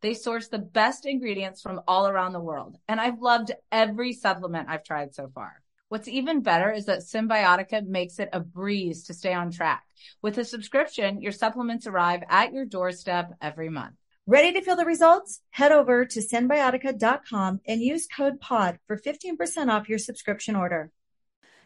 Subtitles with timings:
[0.00, 4.68] They source the best ingredients from all around the world, and I've loved every supplement
[4.68, 5.60] I've tried so far.
[5.88, 9.84] What's even better is that Cymbiotika makes it a breeze to stay on track.
[10.22, 13.94] With a subscription, your supplements arrive at your doorstep every month.
[14.26, 15.40] Ready to feel the results?
[15.50, 20.92] Head over to cymbiotika.com and use code POD for 15% off your subscription order.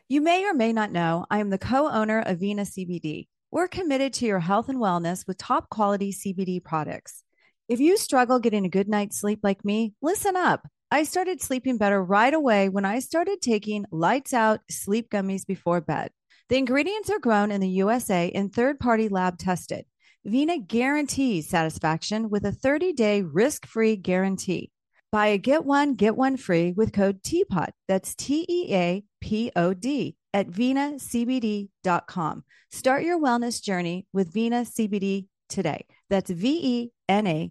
[0.09, 3.27] You may or may not know I am the co owner of Vena CBD.
[3.51, 7.25] We're committed to your health and wellness with top quality CBD products.
[7.73, 10.69] If you struggle getting a good night's sleep like me, listen up.
[10.91, 15.81] I started sleeping better right away when I started taking lights out sleep gummies before
[15.81, 16.11] bed.
[16.51, 19.87] The ingredients are grown in the USA and third party lab tested.
[20.23, 24.71] Vena guarantees satisfaction with a 30 day risk free guarantee.
[25.11, 27.71] Buy a get one, get one free with code TEAPOT.
[27.89, 32.45] That's T E A P O D at venacbd.com.
[32.71, 35.87] Start your wellness journey with Vena CBD today.
[36.11, 37.51] That's V E N A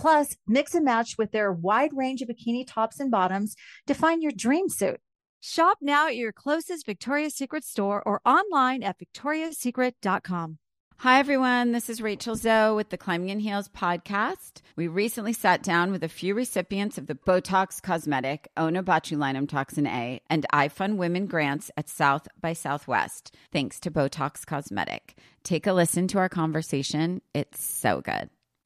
[0.00, 3.54] Plus, mix and match with their wide range of bikini tops and bottoms
[3.86, 4.98] to find your dream suit.
[5.40, 10.58] Shop now at your closest Victoria's Secret store or online at victoriassecret.com.
[10.98, 11.72] Hi, everyone.
[11.72, 14.62] This is Rachel Zoe with the Climbing in Heels podcast.
[14.74, 20.22] We recently sat down with a few recipients of the Botox Cosmetic, Onabotulinum Toxin A,
[20.30, 25.18] and iFund Women grants at South by Southwest, thanks to Botox Cosmetic.
[25.44, 27.20] Take a listen to our conversation.
[27.34, 28.30] It's so good.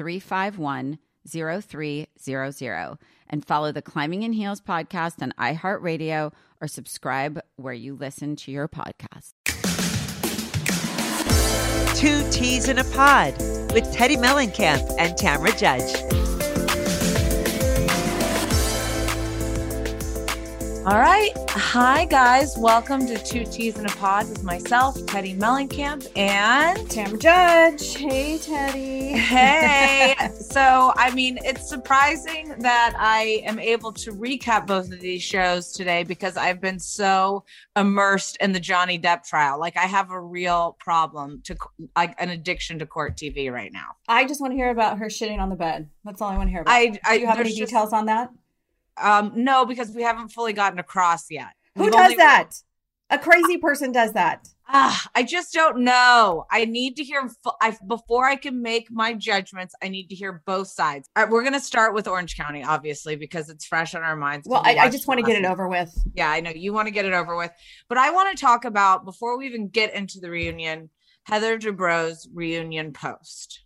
[0.00, 7.94] 351 0300 and follow the Climbing in Heels podcast on iHeartRadio or subscribe where you
[7.94, 9.34] listen to your podcast.
[11.94, 13.34] Two Ts in a Pod
[13.74, 16.29] with Teddi Mellencamp and Tamra Judge.
[20.86, 21.30] All right.
[21.50, 22.56] Hi, guys.
[22.56, 27.94] Welcome to Two Ts in a Pod with myself, Teddi Mellencamp, and Tam Judge.
[27.96, 29.10] Hey, Teddi.
[29.30, 30.16] Hey.
[30.38, 35.72] so, I mean, it's surprising that I am able to recap both of these shows
[35.72, 37.44] today because I've been so
[37.76, 39.60] immersed in the Johnny Depp trial.
[39.60, 41.56] Like, I have a real problem to
[41.94, 43.88] like an addiction to court TV right now.
[44.08, 45.90] I just want to hear about her shitting on the bed.
[46.04, 46.72] That's all I want to hear about.
[46.72, 48.30] I, I Do you have any just- details on that?
[49.00, 51.50] Um, no, because we haven't fully gotten across yet.
[51.76, 52.50] Who We've does that?
[53.10, 54.46] A crazy person does that.
[54.72, 56.46] Ah, I just don't know.
[56.48, 57.28] I need to hear
[57.60, 59.74] I, before I can make my judgments.
[59.82, 61.08] I need to hear both sides.
[61.16, 64.46] All right, we're gonna start with Orange County, obviously, because it's fresh on our minds.
[64.48, 65.92] Well, we I, I just want to get it over with.
[66.14, 67.50] Yeah, I know you want to get it over with,
[67.88, 70.88] but I want to talk about before we even get into the reunion,
[71.24, 73.64] Heather Dubrow's reunion post.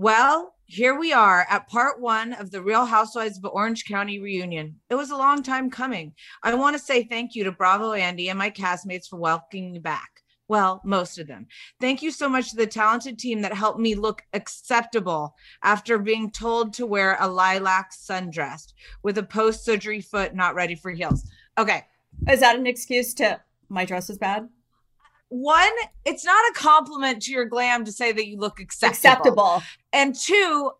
[0.00, 4.76] Well, here we are at part one of the Real Housewives of Orange County reunion.
[4.88, 6.12] It was a long time coming.
[6.44, 9.80] I want to say thank you to Bravo Andy and my castmates for welcoming me
[9.80, 10.08] back.
[10.46, 11.48] Well, most of them.
[11.80, 15.34] Thank you so much to the talented team that helped me look acceptable
[15.64, 18.72] after being told to wear a lilac sundress
[19.02, 21.28] with a post surgery foot not ready for heels.
[21.58, 21.84] Okay.
[22.30, 24.48] Is that an excuse to my dress is bad?
[25.28, 25.70] One,
[26.04, 29.10] it's not a compliment to your glam to say that you look acceptable.
[29.10, 29.62] Acceptable.
[29.92, 30.70] And two,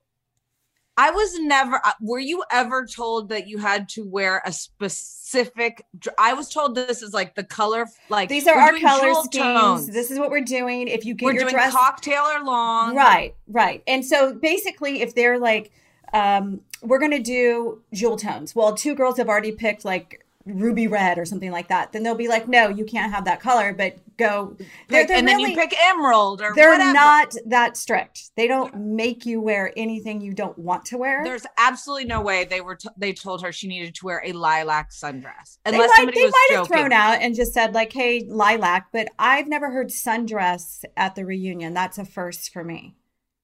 [0.96, 1.80] I was never.
[1.84, 5.84] uh, Were you ever told that you had to wear a specific?
[6.18, 7.86] I was told this is like the color.
[8.08, 9.36] Like These are our color schemes.
[9.36, 9.86] tones.
[9.86, 10.88] This is what we're doing.
[10.88, 12.96] If you get we're your doing dress cocktail or long.
[12.96, 13.82] Right, right.
[13.86, 15.70] And so basically, if they're like,
[16.12, 20.86] um, we're going to do jewel tones, well, two girls have already picked like ruby
[20.86, 23.72] red or something like that, then they'll be like, no, you can't have that color,
[23.72, 24.56] but go.
[24.88, 26.92] They're, they're and then really- you pick emerald or They're whatever.
[26.92, 28.30] not that strict.
[28.36, 31.22] They don't make you wear anything you don't want to wear.
[31.24, 32.76] There's absolutely no way they were.
[32.76, 36.18] T- they told her she needed to wear a lilac sundress they unless might, somebody
[36.20, 39.70] they was might have thrown out and just said like, "Hey, lilac," but I've never
[39.70, 41.74] heard sundress at the reunion.
[41.74, 42.94] That's a first for me.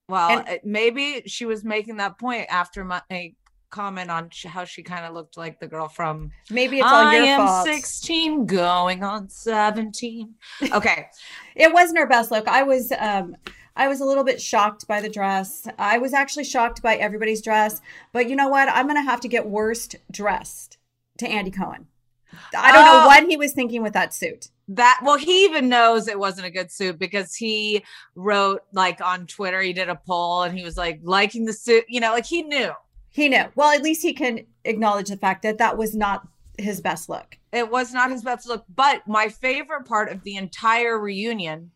[0.08, 3.02] Well, And- maybe she was making that point after my
[3.74, 7.16] comment on how she kind of looked like the girl from Maybe it's all I
[7.16, 7.66] your am fault.
[7.66, 10.34] 16 going on 17.
[10.72, 11.06] Okay.
[11.56, 12.46] It wasn't her best look.
[12.48, 13.36] I was um
[13.76, 15.66] I was a little bit shocked by the dress.
[15.78, 17.80] I was actually shocked by everybody's dress,
[18.12, 18.68] but you know what?
[18.68, 20.78] I'm going to have to get worst dressed
[21.18, 21.88] to Andy Cohen.
[22.56, 23.06] I don't know Oh.
[23.06, 24.50] what he was thinking with that suit.
[24.68, 27.84] that well he even knows it wasn't a good suit because he
[28.14, 31.84] wrote like on Twitter he did a poll and he was like liking the suit,
[31.88, 32.70] you know, like he knew.
[33.14, 33.44] He knew.
[33.54, 36.26] Well, at least he can acknowledge the fact that that was not
[36.58, 37.38] his best look.
[37.52, 41.70] It was not his best look, but my favorite part of the entire reunion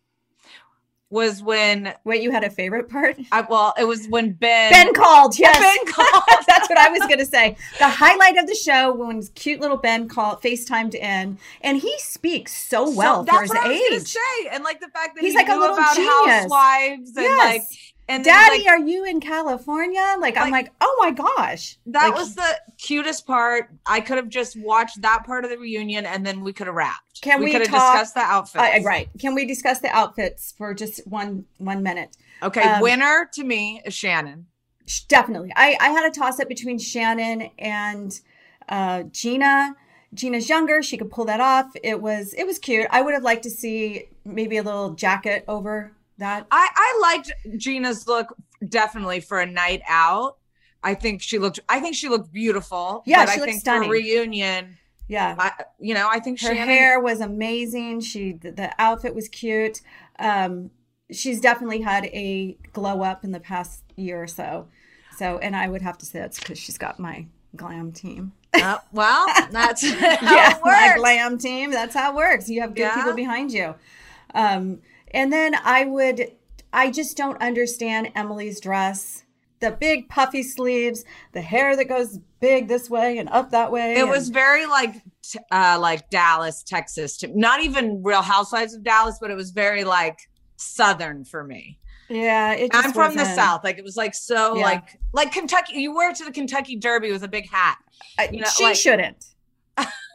[1.11, 3.17] was when Wait, you had a favorite part?
[3.31, 5.39] I well, it was when Ben Ben called.
[5.39, 5.57] Yes.
[5.57, 6.23] Ben called.
[6.47, 7.57] That's what I was going to say.
[7.79, 12.55] The highlight of the show when cute little Ben called, FaceTimed in, and he speaks
[12.55, 14.07] so well So for his that's what I was gonna age.
[14.07, 16.11] say, and like the fact that He's he like a little about genius.
[16.13, 17.45] housewives and Yes.
[17.55, 17.61] like
[18.09, 20.15] and Daddy, like, are you in California?
[20.19, 21.77] Like, I'm like, oh my gosh.
[21.85, 23.69] that Like, was the cutest part.
[23.85, 26.75] I could have just watched that part of the reunion and then we could have
[26.75, 27.21] wrapped.
[27.21, 28.63] Can we could have discussed the outfits.
[28.63, 29.09] I- right.
[29.19, 32.17] Can we discuss the outfits for just one one minute?
[32.41, 34.47] Okay, um, winner to me is Shannon.
[35.07, 35.51] Definitely.
[35.55, 38.19] I, I had a toss up between Shannon and
[38.67, 39.75] uh, Gina.
[40.13, 40.81] Gina's younger.
[40.81, 41.71] She could pull that off.
[41.83, 42.87] It was it was cute.
[42.89, 46.47] I would have liked to see maybe a little jacket over that.
[46.51, 48.35] I I liked Gina's look
[48.67, 50.37] definitely for a night out.
[50.83, 51.59] I think she looked.
[51.67, 53.03] I think she looked beautiful.
[53.05, 53.89] Yeah, but she I think stunning.
[53.89, 54.77] for reunion,
[55.09, 55.35] Yeah.
[55.37, 56.67] I, you know, I think her Shannon.
[56.69, 59.81] hair was amazing she the, the outfit was cute
[60.19, 60.69] um
[61.11, 64.67] she's definitely had a glow up in the past year or so
[65.17, 67.25] so and i would have to say that's because she's got my
[67.55, 72.47] glam team Uh, well, that's how yeah it my glam team that's how it works
[72.49, 72.95] you have good Yeah.
[72.95, 73.73] people behind you
[74.35, 74.79] um
[75.11, 76.31] and then i would
[76.73, 79.23] i just don't understand emily's dress
[79.59, 81.03] the big puffy sleeves
[81.33, 84.65] the hair that goes big this way and up that way It and- was very
[84.65, 84.95] like
[85.51, 87.17] uh like Dallas, Texas.
[87.17, 90.17] To, not even Real Housewives of Dallas, but it was very like
[90.55, 91.77] Southern for me.
[92.09, 93.63] yeah it just I'm from the South.
[93.63, 94.63] Like it was like so Yeah.
[94.63, 95.73] like like Kentucky.
[95.79, 97.77] You wear it to the Kentucky Derby with a big hat.
[98.31, 99.23] You know, she like- shouldn't.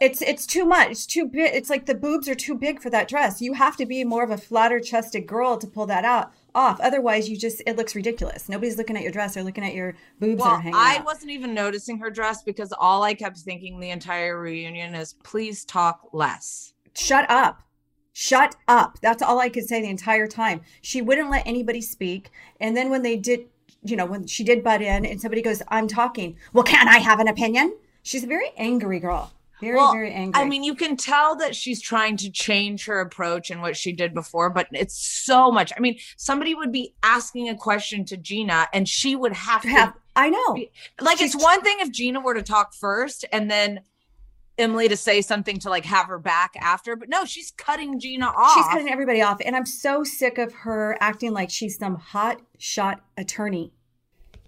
[0.01, 0.91] It's it's too much.
[0.91, 1.55] It's too big.
[1.55, 3.41] It's like the boobs are too big for that dress.
[3.41, 6.81] You have to be more of a flatter chested girl to pull that out off.
[6.81, 8.49] Otherwise, you just it looks ridiculous.
[8.49, 9.35] Nobody's looking at your dress.
[9.35, 11.05] They're looking at your boobs Well, hanging I out.
[11.05, 15.65] wasn't even noticing her dress because all I kept thinking the entire reunion is please
[15.65, 16.75] talk less.
[16.95, 17.63] Shut up.
[18.13, 18.99] Shut up.
[19.01, 20.61] That's all I could say the entire time.
[20.81, 22.31] She wouldn't let anybody speak.
[22.61, 23.47] And then when they did,
[23.83, 26.99] you know, when she did butt in and somebody goes, I'm talking, well, can't I
[26.99, 27.77] have an opinion?
[28.05, 29.33] She's a very angry girl.
[29.61, 30.41] Very, Well, very angry.
[30.43, 33.93] I mean, you can tell that she's trying to change her approach and what she
[33.93, 35.73] did before, but it's so much.
[35.77, 39.69] I mean, somebody would be asking a question to Gina and she would have to
[39.69, 40.57] have, I know.
[41.01, 43.81] like she's- it's one thing if Gina were to talk first and then
[44.59, 48.27] Emily to say something to like have her back after, but no, she's cutting Gina
[48.27, 48.55] off.
[48.55, 49.41] She's cutting everybody off.
[49.45, 53.73] And I'm so sick of her acting like she's some hot shot attorney.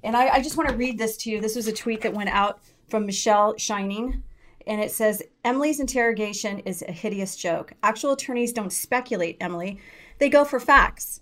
[0.04, 1.40] And I, I just want to read this to you.
[1.40, 4.22] This was a tweet that went out from Michelle Shining.
[4.66, 7.72] And it says Emily's interrogation is a hideous joke.
[7.82, 9.78] Actual attorneys don't speculate, Emily,
[10.18, 11.20] they go for facts.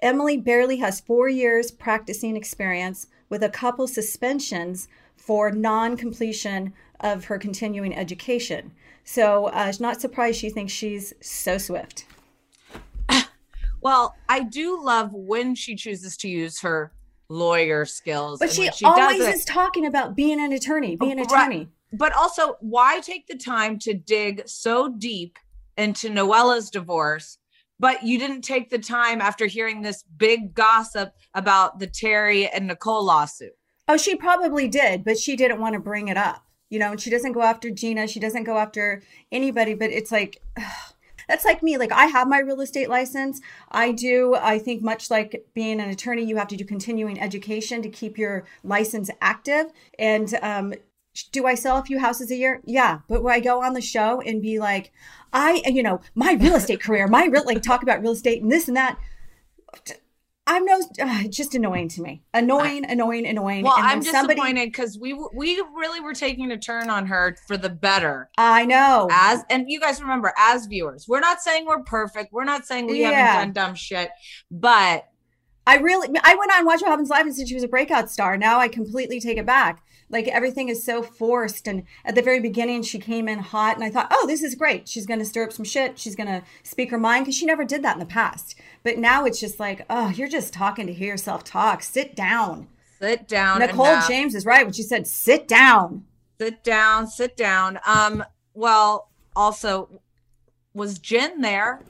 [0.00, 7.24] Emily barely has four years practicing experience with a couple suspensions for non completion of
[7.26, 8.72] her continuing education.
[9.04, 12.06] So, uh, it's not surprised she thinks she's so swift.
[13.80, 16.92] well, I do love when she chooses to use her
[17.28, 18.38] lawyer skills.
[18.38, 21.68] But she, she always is talking about being an attorney, being an Oh, right.
[21.92, 25.38] But also, why take the time to dig so deep
[25.76, 27.38] into Noella's divorce?
[27.80, 32.66] But you didn't take the time after hearing this big gossip about the Terry and
[32.66, 33.52] Nicole lawsuit.
[33.86, 36.44] Oh, she probably did, but she didn't want to bring it up.
[36.70, 38.06] You know, and she doesn't go after Gina.
[38.06, 39.02] She doesn't go after
[39.32, 40.64] anybody, but it's like, ugh.
[41.28, 41.76] That's like me.
[41.76, 43.42] Like I have my real estate license.
[43.70, 44.34] I do.
[44.34, 48.16] I think much like being an attorney, you have to do continuing education to keep
[48.16, 49.66] your license active.
[49.98, 50.72] And um,
[51.32, 52.60] do I sell a few houses a year?
[52.64, 53.00] Yeah.
[53.08, 54.92] But when I go on the show and be like,
[55.32, 58.50] I, you know, my real estate career, my real, like talk about real estate and
[58.50, 58.98] this and that.
[60.46, 62.22] I'm no, uh, just annoying to me.
[62.32, 63.64] Annoying, annoying, annoying.
[63.64, 67.68] Well, I'm disappointed because we we really were taking a turn on her for the
[67.68, 68.30] better.
[68.38, 69.08] I know.
[69.12, 72.32] As and you guys remember, as viewers, we're not saying we're perfect.
[72.32, 73.10] We're not saying we Yeah.
[73.10, 74.08] haven't done dumb shit,
[74.50, 75.06] but
[75.66, 78.10] I really, I went on Watch What Happens Live and said she was a breakout
[78.10, 78.38] star.
[78.38, 79.82] Now I completely take it back.
[80.10, 81.68] Like everything is so forced.
[81.68, 84.54] And at the very beginning, she came in hot, and I thought, oh, this is
[84.54, 84.88] great.
[84.88, 85.98] She's going to stir up some shit.
[85.98, 88.54] She's going to speak her mind because she never did that in the past.
[88.82, 91.82] But now it's just like, oh, you're just talking to hear yourself talk.
[91.82, 92.68] Sit down.
[92.98, 93.60] sit down.
[93.60, 94.08] Nicole enough.
[94.08, 96.04] James is right when she said, sit down.
[96.40, 97.78] sit down, sit down.
[97.86, 98.24] Um,
[98.54, 100.00] well, also,
[100.74, 101.82] was Jen there?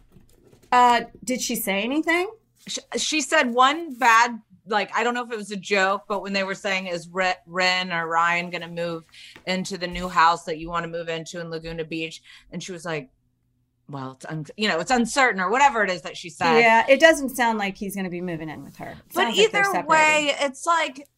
[0.70, 2.30] Uh, did she say anything?
[2.66, 6.22] She, she said one bad, like I don't know if it was a joke, but
[6.22, 9.04] when they were saying is Ren or Ryan going to move
[9.46, 12.22] into the new house that you want to move into in Laguna Beach,
[12.52, 13.10] and she was like,
[13.88, 16.86] "Well, it's un- you know, it's uncertain or whatever it is that she said." Yeah,
[16.88, 18.90] it doesn't sound like he's going to be moving in with her.
[18.90, 21.08] It but sounds like either way, it's like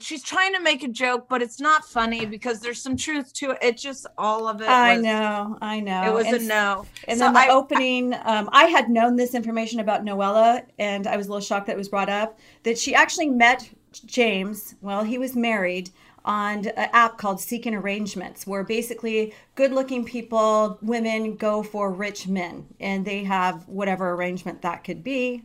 [0.00, 3.50] she's trying to make a joke, but it's not funny because there's some truth to
[3.50, 3.58] it.
[3.62, 4.68] It just all of it.
[4.68, 6.02] I was- know, I know.
[6.06, 6.86] It was And a no.
[7.06, 11.06] And So then the I- opening, um, I had known this information about Noella, and
[11.06, 13.68] I was a little shocked that it was brought up that she actually met
[14.06, 14.74] James.
[14.80, 15.90] Well, he was married
[16.24, 22.66] on an app called Seeking Arrangements, where basically good-looking people, women, go for rich men,
[22.78, 25.42] and they have whatever arrangement that could be.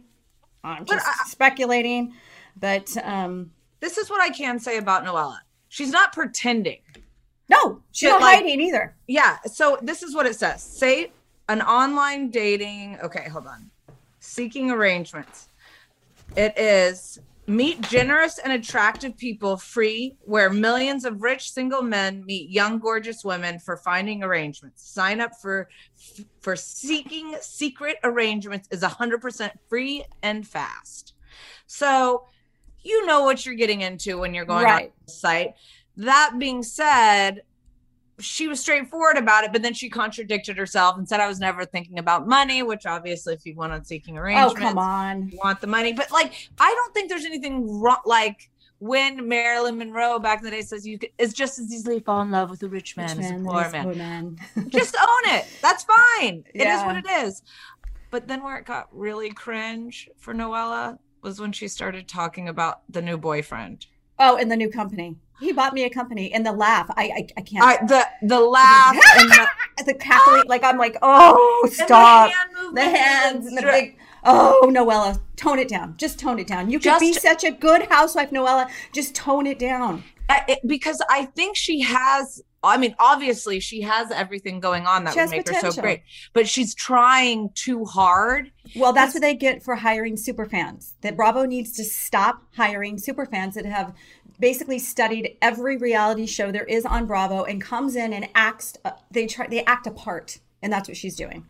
[0.64, 2.14] I'm But just I- speculating,
[2.56, 5.38] but um, this is what I can say about Noella.
[5.70, 6.80] She's not pretending.
[7.50, 8.96] no, she's not like- hiding either.
[9.08, 9.38] Yeah.
[9.46, 10.62] So this is what it says.
[10.64, 11.12] Say
[11.50, 13.00] an online dating.
[13.04, 13.70] Okay, hold on.
[14.20, 15.50] Seeking arrangements.
[16.36, 22.50] It is meet generous and attractive people free where millions of rich single men meet
[22.50, 25.70] young gorgeous women for finding arrangements sign up for
[26.42, 31.14] for seeking secret arrangements is 100% free and fast
[31.68, 32.26] so
[32.88, 34.94] you know what you're getting into when you're going on Right.
[35.06, 35.54] the site
[35.98, 37.42] that being said
[38.20, 41.66] she was straightforward about it, but then she contradicted herself and said, I was never
[41.66, 45.30] thinking about money, which obviously, if you went on seeking arrangements, Oh, come on.
[45.30, 45.94] you want the money.
[45.94, 48.00] But like, I don't think there's anything wrong.
[48.06, 52.00] Like, when Marilyn Monroe back in the day says you could, it's just as easily
[52.00, 53.84] fall in love with a rich man Rich as a poor man.
[53.84, 54.38] poor man.
[54.70, 55.46] Just own it.
[55.62, 56.44] That's fine.
[56.56, 56.86] It is Yeah.
[56.88, 57.44] what it is.
[58.10, 62.82] But then where it got really cringe for Noella was when she started talking about
[62.90, 63.86] the new boyfriend.
[64.20, 65.18] Oh, in the new company.
[65.40, 66.90] He bought me a company and the laugh.
[66.98, 67.64] I I, I can't.
[67.64, 69.48] I, the the laugh and the,
[69.86, 72.32] the cackling, like I'm like, oh, and stop.
[72.32, 73.98] the hand The hands and the big.
[74.24, 75.96] Oh, Noella, tone it down.
[75.98, 76.70] Just tone it down.
[76.70, 78.70] You could be such a good housewife, Noella.
[78.92, 80.04] Just tone it down.
[80.28, 82.42] I- it- because I think she has.
[82.68, 86.48] I mean, obviously, she has everything going on that would make her so great, but
[86.48, 88.52] she's trying too hard.
[88.76, 90.94] Well, that's what they get for hiring superfans.
[91.02, 93.94] That Bravo needs to stop hiring superfans that have
[94.40, 98.76] basically studied every reality show there is on Bravo and comes in and acts.
[98.86, 99.48] Uh, they try.
[99.48, 101.46] They act a part, and that's what she's doing.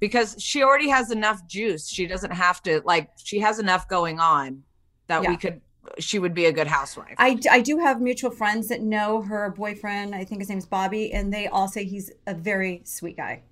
[0.00, 1.88] because she already has enough juice.
[1.88, 4.62] She doesn't have to like she has enough going on
[5.08, 5.30] that Yeah.
[5.30, 5.60] we could
[5.98, 7.14] she would be a good housewife.
[7.18, 10.14] I, I do have mutual friends that know her boyfriend.
[10.14, 13.42] I think his name's Bobby, and they all say he's a very sweet guy.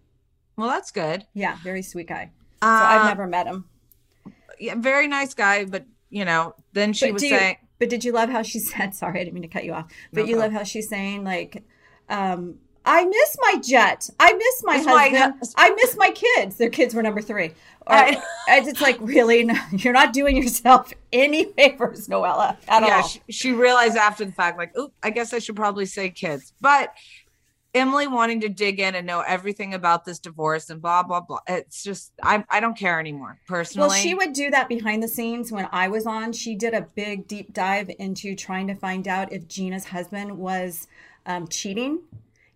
[0.56, 1.24] well, that's good.
[1.34, 2.30] Yeah, very sweet guy.
[2.62, 3.66] So Uh, I've never met him.
[4.58, 7.90] yeah, very nice guy, but you know, then she But was do you- saying But
[7.90, 8.94] did you love how she said?
[8.94, 9.86] Sorry, I didn't mean to cut you off.
[10.12, 10.40] But No, you go.
[10.42, 11.62] love how she's saying like,
[12.08, 14.08] um, "I miss my jet.
[14.18, 15.34] I miss my my husband.
[15.38, 16.56] hus- I miss my kids.
[16.56, 17.52] Their kids were number three.
[17.86, 22.96] Or, I- it's like really, no, you're not doing yourself any favors, Noella, at yeah,
[22.96, 23.08] all.
[23.08, 26.52] she, she realized after the fact, like, oh, I guess I should probably say kids.
[26.60, 26.94] But
[27.76, 31.40] Emily wanting to dig in and know everything about this divorce and blah blah blah.
[31.46, 33.88] It's just I I don't care anymore personally.
[33.88, 36.32] Well, she would do that behind the scenes when I was on.
[36.32, 40.88] She did a big deep dive into trying to find out if Gina's husband was
[41.26, 42.00] um, cheating.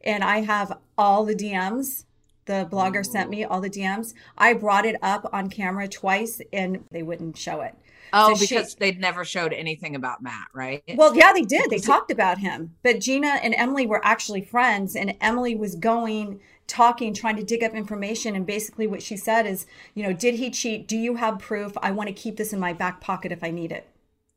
[0.02, 2.04] And I have all the DMs.
[2.47, 4.14] The blogger sent me all the DMs.
[4.37, 7.75] I brought it up on camera twice and they wouldn't show it.
[8.12, 10.83] oh, so she- because they'd never showed anything about Matt, right?
[10.97, 11.71] Well, yeah, they did.
[11.71, 12.75] They talked about him.
[12.83, 17.62] But Gina and Emily were actually friends, and Emily was going, talking, trying to dig
[17.62, 18.35] up information.
[18.35, 20.88] And basically, what she said is, you know, did he cheat?
[20.88, 21.73] Do you have proof?
[21.83, 23.87] I want to keep this in my back pocket if I need it.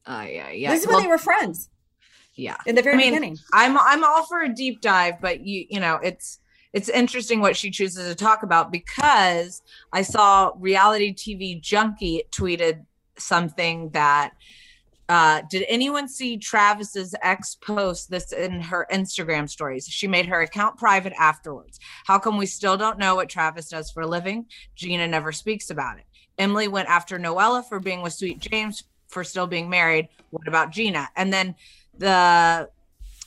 [0.05, 0.69] Uh, yeah, yeah.
[0.71, 1.69] this is Well, when they were friends
[2.35, 2.57] yeah.
[2.65, 3.37] in the very I mean, beginning.
[3.53, 6.39] I'm I'm all for a deep dive, but you you know it's
[6.73, 9.61] it's interesting what she chooses to talk about because
[9.91, 12.85] I saw reality TV junkie tweeted
[13.17, 14.31] something that
[15.09, 19.85] uh, did anyone see Travis's ex post this in her Instagram stories?
[19.87, 21.79] She made her account private afterwards.
[22.05, 24.45] How come we still don't know what Travis does for a living?
[24.75, 26.05] Gina never speaks about it.
[26.37, 30.07] Emily went after Noella for being with Sweet James for still being married.
[30.31, 31.09] What about Gina?
[31.15, 31.55] And then
[31.97, 32.69] the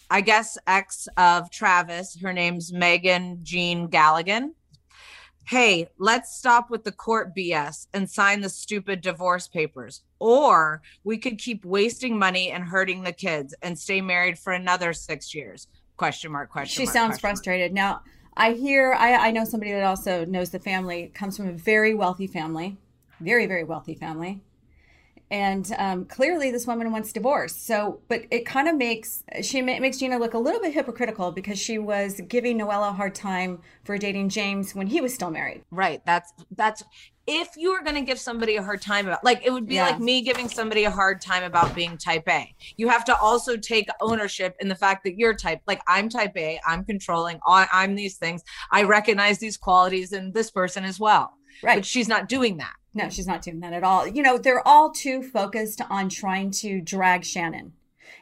[0.09, 4.53] I guess ex of Travis, her name's Megan Jean Galligan.
[5.45, 10.03] Hey, let's stop with the court BS and sign the stupid divorce papers.
[10.19, 14.93] Or we could keep wasting money and hurting the kids and stay married for another
[14.93, 15.69] six years.
[15.97, 16.93] Question mark, question she mark.
[16.93, 17.73] sounds question frustrated.
[17.73, 18.03] Now,
[18.37, 21.95] I hear, I, I know somebody that also knows the family, comes from a very
[21.95, 22.77] wealthy family,
[23.21, 24.43] very, very wealthy family
[25.31, 29.79] and um, clearly this woman wants divorce so but it kind of makes she ma-
[29.81, 33.59] makes gina look a little bit hypocritical because she was giving noella a hard time
[33.85, 36.01] for dating james when he was still married Right.
[36.07, 36.83] That's that's
[37.29, 39.75] if you were going to give somebody a hard time about like it would be
[39.75, 39.87] Yeah.
[39.87, 42.55] like me giving somebody a hard time about being type A.
[42.77, 46.37] You have to also take ownership in the fact that you're type like I'm type
[46.37, 48.43] A, I'm controlling, I, I'm these things.
[48.71, 51.33] I recognize these qualities in this person as well.
[51.65, 52.75] right But she's not doing that.
[52.97, 54.07] No she's not doing that at all.
[54.07, 57.73] You know they're all too focused on trying to drag shannon.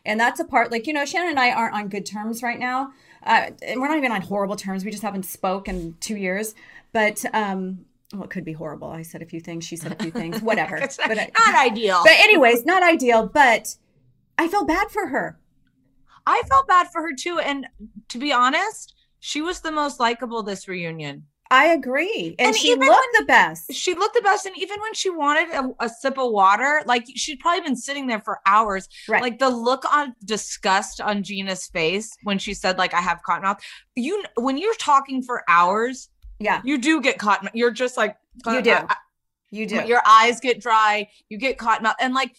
[0.05, 2.59] And that's a part like you know shannon and i aren't on good terms right
[2.59, 2.93] now.
[3.25, 4.85] Uh, and we're not even on horrible terms.
[4.85, 6.55] We just haven't spoke in two years.
[6.93, 8.89] But um well it could be horrible.
[8.91, 9.65] I said a few things.
[9.65, 10.43] She said a few things.
[10.51, 10.77] Whatever.
[10.77, 12.01] It's not, but I- not ideal.
[12.05, 13.77] but anyways, not ideal, but
[14.37, 15.39] I felt bad for her.
[16.27, 17.39] I felt bad for her too.
[17.39, 17.67] And
[18.09, 21.27] to be honest, she was the most likable this reunion.
[21.51, 22.35] I agree.
[22.39, 23.73] And, And she looked the best.
[23.73, 24.47] She looked the best.
[24.47, 28.07] And even when she wanted a, a sip of water, like she'd probably been sitting
[28.07, 28.89] there for hours.
[29.09, 29.23] Right.
[29.23, 33.43] Like the look on disgust on Gina's face when she said, like, I have cotton
[33.43, 33.61] mouth.
[33.95, 36.09] You when you're talking for hours,
[36.39, 37.49] yeah, you do get cotton.
[37.55, 38.73] You're just like uh, You do.
[38.73, 38.97] I-
[39.51, 39.85] you do.
[39.87, 41.95] your eyes get dry, you get cotton mouth.
[42.01, 42.35] And like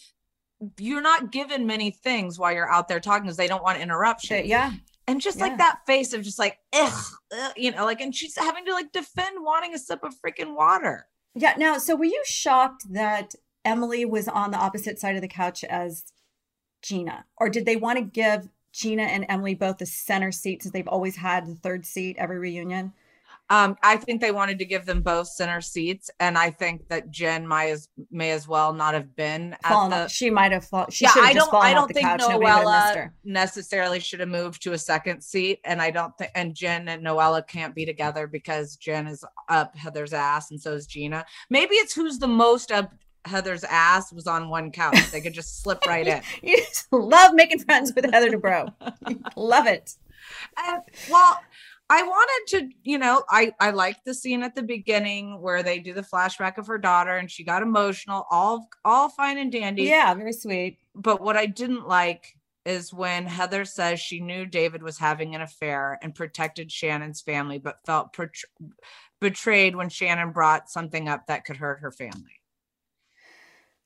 [0.78, 4.44] you're not given many things while you're out there talking because they don't want interruption.
[4.46, 4.72] Yeah.
[5.06, 5.44] And just Yeah.
[5.44, 8.72] like that face of just like, ugh, ugh, you know, like, and she's having to
[8.72, 11.08] like defend wanting a sip of freaking water.
[11.34, 11.54] Yeah.
[11.56, 15.62] Now, so were you shocked that Emily was on the opposite side of the couch
[15.64, 16.04] as
[16.82, 17.26] Gina?
[17.36, 20.88] Or did they want to give Gina and Emily both the center seat since they've
[20.88, 22.92] always had the third seat every reunion?
[23.48, 27.10] Um, I think they wanted to give them both center seats, and I think that
[27.10, 30.08] Jen might as may as well not have been at the.
[30.08, 30.90] she might have fallen.
[30.90, 31.54] She yeah, I don't.
[31.54, 32.20] I don't think couch.
[32.20, 35.90] Nobody would have missed Noella necessarily should have moved to a second seat, and I
[35.90, 36.32] don't think.
[36.34, 40.72] And Jen and Noella can't be together because Jen is up Heather's ass, and so
[40.72, 41.24] is Gina.
[41.48, 42.92] Maybe it's who's the most up
[43.26, 45.10] Heather's ass was on one couch.
[45.10, 46.22] They could just slip right in.
[46.42, 48.72] You love making friends with Heather Dubrow.
[49.36, 49.94] love it.
[50.56, 50.78] Uh,
[51.10, 51.40] well,
[51.88, 55.78] I wanted to, you know, I I liked the scene at the beginning where they
[55.78, 59.84] do the flashback of her daughter and she got emotional, all all fine and dandy.
[59.84, 60.78] Yeah, very sweet.
[60.94, 65.40] But what I didn't like is when Heather says she knew David was having an
[65.42, 68.42] affair and protected Shannon's family, but felt betr-
[69.20, 72.40] betrayed when Shannon brought something up that could hurt her family.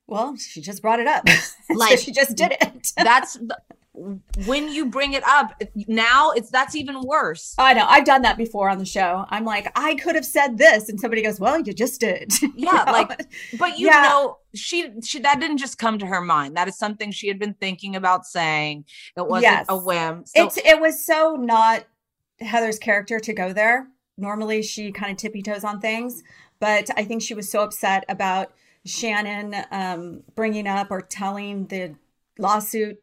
[0.07, 1.25] Well, she just brought it up.
[1.71, 2.93] Like- so she just did it.
[2.97, 3.39] That's
[3.93, 6.31] when you bring it up now.
[6.31, 7.55] It's that's even worse.
[7.59, 7.87] I know.
[7.87, 9.25] I've done that before on the show.
[9.29, 12.67] I'm like, I could have said this, and somebody goes, "Well, you just did." You
[12.67, 12.93] Yeah, know?
[12.93, 13.21] like
[13.59, 14.03] But you Yeah.
[14.03, 16.57] know, she she that didn't just come to her mind.
[16.57, 18.85] That is something she had been thinking about saying.
[19.17, 19.67] It wasn't Yes.
[19.69, 20.25] a whim.
[20.27, 21.85] So it's it was so not
[22.41, 23.89] Heather's character to go there.
[24.17, 26.23] Normally, she kind of tippy toes on things,
[26.59, 28.53] but I think she was so upset about
[28.85, 31.95] Shannon um, bringing up or telling the
[32.39, 33.03] lawsuit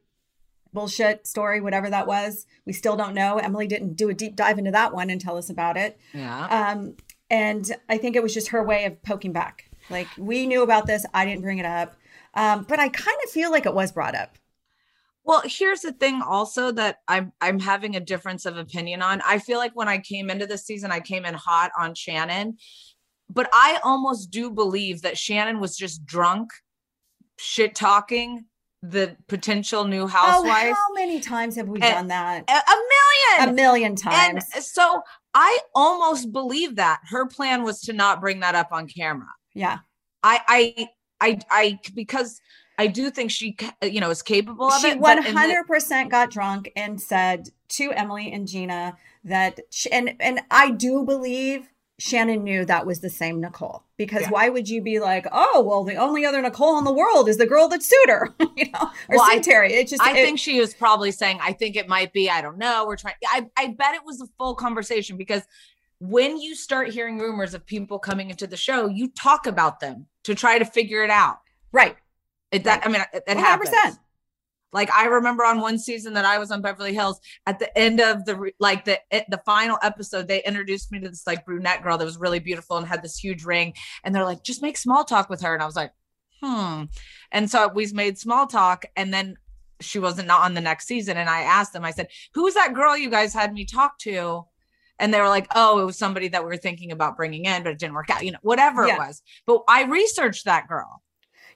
[0.77, 2.45] bullshit story, whatever that was.
[2.67, 3.37] We still don't know.
[3.37, 5.99] Emily didn't do a deep dive into that one and tell us about it.
[6.13, 6.45] yeah.
[6.71, 6.95] Um,
[7.31, 9.69] and I think it was just her way of poking back.
[9.89, 11.03] Like, we knew about this.
[11.15, 11.95] I didn't bring it up.
[12.35, 14.37] Um, but I kind of feel like it was brought up.
[15.23, 19.21] Well, here's the thing also that I'm I'm having a difference of opinion on.
[19.25, 22.57] I feel like when I came into this season, I came in hot on Shannon,
[23.29, 26.51] but I almost do believe that Shannon was just drunk,
[27.37, 28.45] shit talking
[28.89, 32.43] the potential new Oh, housewife how many times have we And- done that?
[32.49, 32.53] a,
[33.35, 33.49] million.
[33.49, 34.45] A million and times.
[34.73, 35.01] so
[35.33, 39.27] I almost believe that her plan was to not bring that up on camera.
[39.53, 39.79] yeah.
[40.23, 40.87] I I
[41.21, 42.41] I I because
[42.79, 44.99] I do think she you know is capable of She it.
[45.01, 50.15] but in the- 100% got drunk and said to Emily and Gina that, she, and,
[50.19, 51.67] and I do believe
[51.99, 54.29] Shannon knew that was the same Nicole because Yeah.
[54.29, 57.37] why would you be like, oh, well, the only other Nicole in the world is
[57.37, 59.73] the girl that sued her, you know, or Well, I- sued Terry.
[59.73, 62.41] It just, I it- think she was probably saying, I think it might be, I
[62.41, 62.85] don't know.
[62.85, 65.41] We're trying I I bet it was a full conversation because
[65.99, 70.05] when you start hearing rumors of people coming into the show, you talk about them
[70.25, 71.39] to try to figure it out.
[71.71, 71.95] Right.
[72.51, 73.71] It that I mean it, it happens.
[74.73, 78.01] Like I remember on one season that I was on Beverly Hills at the end
[78.01, 81.97] of the like the the final episode they introduced me to this like brunette girl
[81.97, 85.05] that was really beautiful and had this huge ring and they're like just make small
[85.05, 85.91] talk with her and I was like
[86.41, 86.83] hmm.
[87.31, 89.37] And so we made small talk and then
[89.79, 92.97] she wasn't on the next season and I asked them I said who's that girl
[92.97, 94.45] you guys had me talk to?
[94.99, 97.63] And they were like oh it was somebody that we were thinking about bringing in
[97.63, 98.95] but it didn't work out you know whatever yeah.
[98.95, 99.21] it was.
[99.45, 101.01] But I researched that girl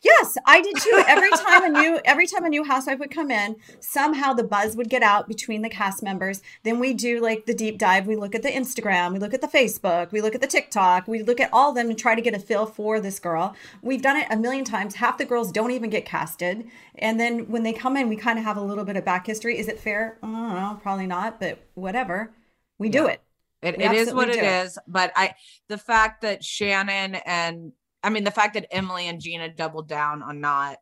[0.03, 1.03] Yes, I did too.
[1.07, 4.75] Every time a new every time a new housewife would come in, somehow the buzz
[4.75, 6.41] would get out between the cast members.
[6.63, 8.07] Then we do like the deep dive.
[8.07, 11.07] We look at the Instagram, we look at the Facebook, we look at the TikTok,
[11.07, 13.55] we look at all of them and try to get a feel for this girl.
[13.83, 14.95] We've done it a million times.
[14.95, 16.65] Half the girls don't even get casted.
[16.95, 19.27] And then when they come in, we kind of have a little bit of back
[19.27, 19.59] history.
[19.59, 20.17] Is it fair?
[20.23, 22.33] I don't know, probably not, but whatever.
[22.79, 23.01] We yeah.
[23.01, 23.21] do it.
[23.61, 24.79] It, it is what it is.
[24.87, 25.35] But I
[25.67, 30.23] the fact that Shannon and I mean, the fact that Emily and Gina doubled down
[30.23, 30.77] on not,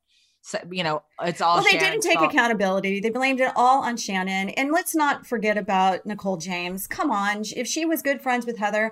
[0.71, 1.55] you know, it's all.
[1.57, 2.31] Well, they Shannon's didn't take fault.
[2.31, 2.99] accountability.
[2.99, 4.49] They blamed it all on Shannon.
[4.49, 6.87] And let's not forget about Nicole James.
[6.87, 8.91] Come on, if she was good friends with Heather,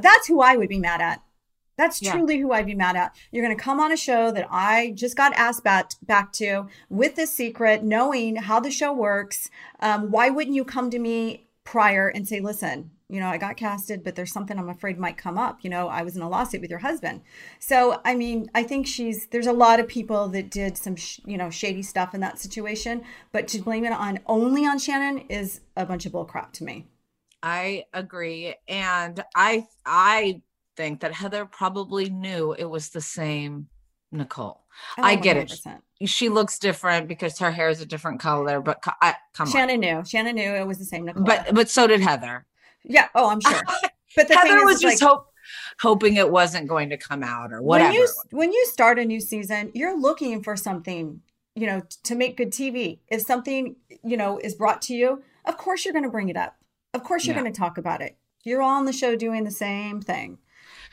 [0.00, 1.22] that's who I would be mad at.
[1.76, 2.42] That's truly yeah.
[2.42, 3.14] who I'd be mad at.
[3.30, 6.68] You're going to come on a show that I just got asked back, back to
[6.88, 9.50] with this secret, knowing how the show works.
[9.80, 13.56] Um, why wouldn't you come to me prior and say, listen, you know, I got
[13.56, 15.58] casted, but there's something I'm afraid might come up.
[15.62, 17.20] You know, I was in a lawsuit with your husband.
[17.58, 21.20] So, I mean, I think she's, there's a lot of people that did some, sh-
[21.26, 25.26] you know, shady stuff in that situation, but to blame it on only on Shannon
[25.28, 26.86] is a bunch of bullcrap to me.
[27.42, 28.54] I agree.
[28.66, 30.42] And I, I
[30.76, 33.68] think that Heather probably knew it was the same
[34.12, 34.62] Nicole.
[34.98, 35.80] Oh, I get 100%.
[36.00, 36.08] it.
[36.08, 39.80] She looks different because her hair is a different color, but I, come Shannon on.
[39.80, 40.04] knew.
[40.04, 41.24] Shannon knew it was the same Nicole.
[41.24, 42.44] But but so did Heather.
[42.84, 43.08] Yeah.
[43.14, 43.62] Oh, I'm sure.
[44.14, 45.28] But the Heather was just like, hope,
[45.78, 47.90] hoping it wasn't going to come out or whatever.
[47.90, 51.20] When you, when you start a new season, you're looking for something,
[51.54, 53.00] you know, to make good TV.
[53.08, 56.36] If something, you know, is brought to you, of course you're going to bring it
[56.36, 56.56] up.
[56.94, 57.42] Of course you're yeah.
[57.42, 58.16] going to talk about it.
[58.42, 60.38] You're all on the show doing the same thing.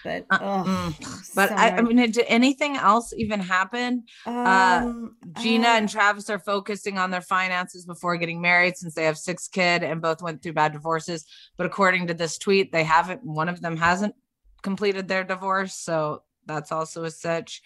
[0.03, 1.35] But, uh, mm.
[1.35, 4.03] but I, I, mean, did anything else even happen?
[4.25, 8.77] Uh, um, uh, Gina uh, and Travis are focusing on their finances before getting married
[8.77, 11.25] since they have six kids and both went through bad divorces.
[11.57, 13.23] But according to this tweet, they haven't.
[13.23, 14.15] One of them hasn't
[14.61, 17.61] completed their divorce, so that's also a such.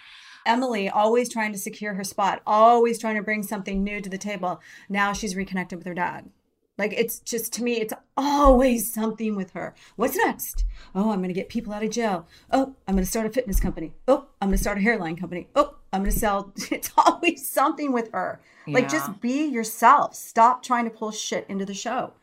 [0.45, 4.17] Emily always trying to secure her spot, always trying to bring something new to the
[4.17, 4.62] table.
[4.88, 6.30] Now she's reconnected with her dad.
[6.78, 9.74] Like it's just to me, it's always something with her.
[9.96, 10.63] What's next?
[10.94, 12.28] Oh, I'm going to get people out of jail.
[12.52, 13.94] Oh, I'm going to start a fitness company.
[14.08, 15.48] Oh, I'm going to start a hairline company.
[15.56, 16.54] Oh, I'm going to sell.
[16.72, 18.40] It's always something with her.
[18.68, 18.76] Yeah.
[18.76, 20.13] Like just be yourself.
[20.16, 22.13] Stop trying to pull shit into the show.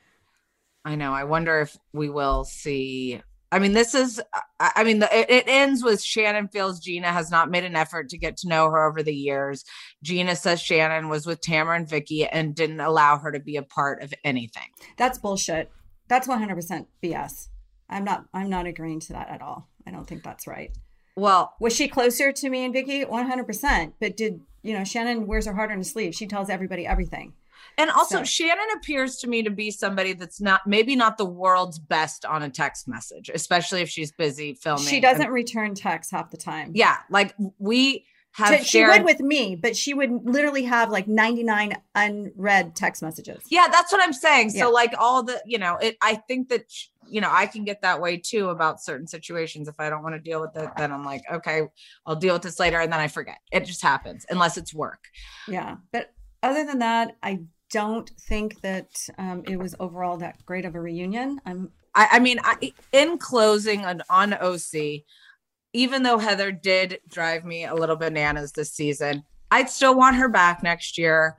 [0.85, 1.13] I know.
[1.13, 3.21] I wonder if we will see
[3.55, 4.21] I mean, this is,
[4.59, 8.09] I mean, the, it, it, ends with Shannon feels Gina has not made an effort
[8.09, 9.65] to get to know her over the years.
[10.03, 13.63] Gina says Shannon was with Tamra and Vicki and didn't allow her to be a
[13.63, 14.67] part of anything.
[14.97, 15.71] That's bullshit.
[16.09, 17.47] That's 100% BS.
[17.89, 19.69] I'm not, I'm not agreeing to that at all.
[19.87, 20.77] I don't think that's right.
[21.15, 23.05] Well, was she closer to me and Vicki?
[23.05, 23.93] 100%.
[24.01, 26.13] But did, you know, Shannon wears her heart on her sleeve.
[26.17, 27.35] She tells everybody everything.
[27.77, 28.25] And also, so.
[28.25, 32.43] Shannon appears to me to be somebody that's not maybe not the world's best on
[32.43, 34.85] a text message, especially if she's busy filming.
[34.85, 36.73] She doesn't and, return texts half the time.
[36.75, 38.61] Yeah, like we have.
[38.61, 42.77] She, shared, she would with me, but she would literally have like ninety nine unread
[42.77, 43.43] text messages.
[43.49, 44.51] Yeah, that's what I'm saying.
[44.51, 44.67] So yeah.
[44.67, 45.97] like all the, you know, it.
[46.01, 46.73] I think that
[47.09, 49.67] you know I can get that way too about certain situations.
[49.67, 51.63] If I don't want to deal with it, then I'm like, okay,
[52.07, 53.39] I'll deal with this later, and then I forget.
[53.51, 55.05] It just happens unless it's work.
[55.49, 60.65] Yeah, but other than that, I don't think that um, it was overall that great
[60.65, 61.41] of a reunion.
[61.47, 61.71] I'm.
[61.95, 65.03] I, I mean, I, in closing on, on OC,
[65.73, 70.29] even though Heather did drive me a little bananas this season, I'd still want her
[70.29, 71.37] back next year.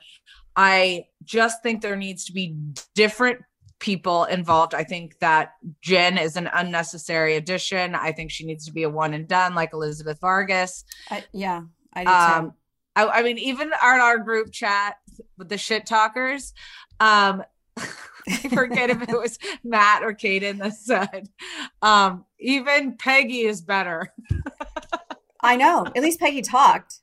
[0.56, 2.56] I just think there needs to be
[2.94, 3.40] different
[3.80, 4.74] people involved.
[4.74, 7.96] I think that Jen is an unnecessary addition.
[7.96, 10.86] I think she needs to be a one and done, like Elizabeth Vargas.
[11.12, 11.62] I, yeah,
[11.94, 12.56] I do um, too.
[12.96, 14.96] I, I mean, even on our group chat
[15.38, 16.54] the shit talkers,
[17.00, 17.44] um,
[17.78, 21.30] I forget if it was Matt or Kaden that said,
[21.82, 24.14] um, even Peggy is better.
[25.42, 25.86] I know.
[25.86, 27.02] At least Peggy talked,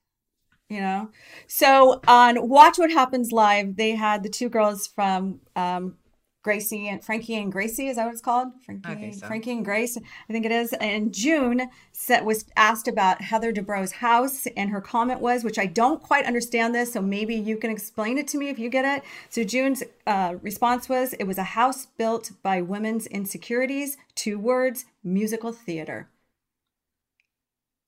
[0.68, 1.10] you know.
[1.46, 5.96] So on Watch What Happens Live, they had the two girls from um,
[6.42, 7.86] Gracie and Frankie and Gracie.
[7.88, 8.48] Is that what it's called?
[8.64, 9.26] Frankie, so.
[9.26, 9.96] Frankie and Grace.
[9.96, 10.72] I think it is.
[10.74, 15.66] And June set, was asked about Heather Dubrow's house, and her comment was, which I
[15.66, 18.84] don't quite understand this, so maybe you can explain it to me if you get
[18.84, 19.04] it.
[19.30, 23.96] So June's uh, response was, "It was a house built by women's insecurities.
[24.16, 26.08] Two words: musical theater."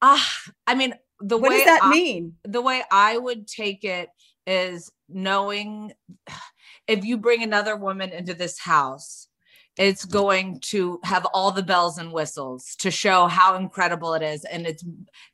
[0.00, 0.28] Ah,
[0.66, 2.36] I mean, the What way does that I- mean?
[2.44, 4.10] the way I would take it
[4.46, 5.92] is knowing
[6.86, 9.28] if you bring another woman into this house,
[9.76, 10.12] it's mm-hmm.
[10.12, 14.66] going to have all the bells and whistles to show how incredible it is and
[14.66, 14.84] it's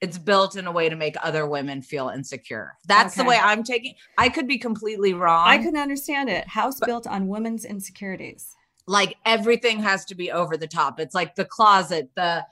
[0.01, 2.75] it's built in a way to make other women feel insecure.
[2.87, 3.95] That's the way I'm taking.
[4.17, 5.47] I could be completely wrong.
[5.47, 6.49] I couldn't understand it.
[6.49, 8.55] House built on women's insecurities.
[8.87, 10.99] like everything has to be over the top.
[10.99, 12.47] It's like the closet, the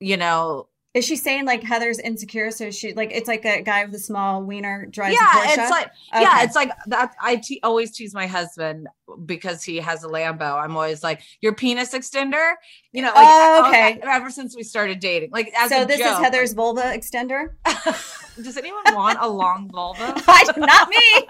[0.00, 2.52] you know, Is she saying like Heather's insecure?
[2.52, 5.70] So she like it's like a guy with a small wiener drives a yeah, it's
[5.70, 6.22] like Okay.
[6.22, 7.14] yeah, it's like that.
[7.20, 8.86] I te- always tease my husband
[9.26, 10.54] because he has a Lambo.
[10.62, 12.54] I'm always like, your penis extender,
[12.92, 13.08] you know.
[13.08, 14.00] Like, Oh, okay.
[14.04, 17.50] Ever since we started dating, like as so this joke, is Heather's vulva extender.
[18.42, 20.14] Does anyone want a long vulva?
[20.28, 21.26] I, not me.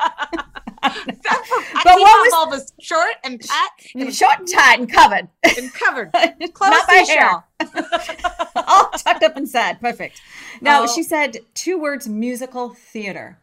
[0.82, 5.28] That's for, I But what vulvas short and tight and, Short and tight and covered.
[5.56, 6.12] and covered,
[6.52, 7.44] close not by seashell.
[8.56, 9.80] All tucked up and sad.
[9.80, 10.20] Perfect.
[10.60, 10.86] Now Oh.
[10.86, 13.38] she said two words: musical theater.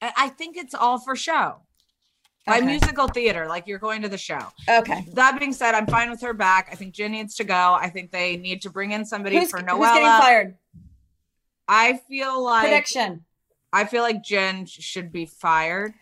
[0.00, 1.56] I think it's all for show.
[2.46, 4.38] By musical theater, like you're going to the show.
[4.68, 5.04] Okay.
[5.12, 6.68] That being said, I'm fine with her back.
[6.72, 7.76] I think Jen needs to go.
[7.78, 10.56] I think they need to bring in somebody Who's, for who's getting fired?
[11.68, 13.24] I feel like Prediction.
[13.70, 15.92] I feel like Jen should be fired.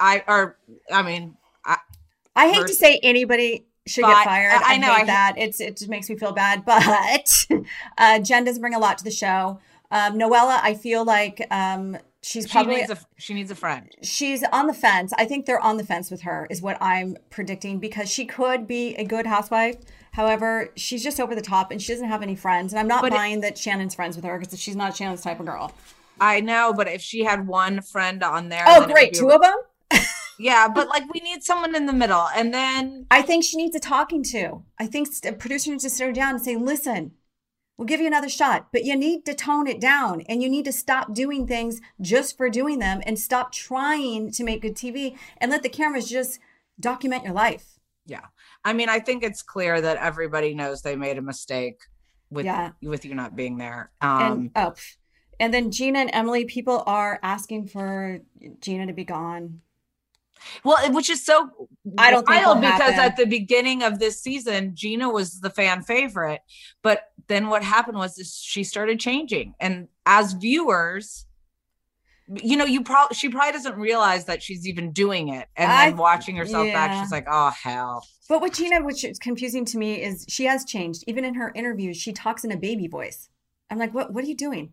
[0.00, 0.56] I or
[0.90, 1.76] I mean, I,
[2.34, 4.52] I hate to say anybody should But- get fired.
[4.52, 5.34] I- I, I know, I that.
[5.36, 6.64] It's it just makes me feel bad.
[6.66, 7.46] But
[7.98, 9.58] uh, Jen doesn't bring a lot to the show.
[9.90, 13.90] Um, Noella, I feel like um, she's she probably needs a she needs a friend.
[14.02, 15.12] she's on the fence.
[15.18, 18.66] I think they're on the fence with her, is what I'm predicting, because she could
[18.66, 19.76] be a good housewife.
[20.12, 22.72] However, she's just over the top and she doesn't have any friends.
[22.72, 25.22] And I'm not But it- buying that Shannon's friends with her because she's not Shannon's
[25.22, 25.72] type of girl.
[26.20, 29.12] I know, but if she had one friend on there, Oh, great.
[29.14, 29.56] Two of them?
[30.42, 33.76] Yeah, but like we need someone in the middle, and then I think she needs
[33.76, 34.64] a talking to.
[34.78, 37.12] I think a producer needs to sit her down and say, listen,
[37.78, 40.64] we'll give you another shot, but you need to tone it down and you need
[40.64, 45.16] to stop doing things just for doing them and stop trying to make good TV
[45.38, 46.38] and let the cameras just
[46.80, 47.78] document your life.
[48.06, 48.26] yeah.
[48.64, 51.80] I mean, I think it's clear that everybody knows they made a mistake
[52.30, 52.70] with Yeah.
[52.82, 53.90] with you not being there.
[54.00, 54.74] Um, and oh,
[55.40, 58.20] and then Gina and Emily, people are asking for
[58.60, 59.60] Gina to be gone.
[60.64, 61.50] Well, which is so
[61.98, 62.98] I don't wild because happen.
[62.98, 66.40] at the beginning of this season, Gina was the fan favorite,
[66.82, 71.26] but then what happened was she started changing, and as viewers,
[72.28, 75.92] you know, you probably she probably doesn't realize that she's even doing it, and then
[75.92, 78.06] I- watching herself back, she's like, oh hell.
[78.28, 81.04] But with Gina, which is confusing to me, is she has changed.
[81.06, 83.28] Even in her interviews, she talks in a baby voice.
[83.70, 84.12] I'm like, what?
[84.12, 84.72] What are you doing?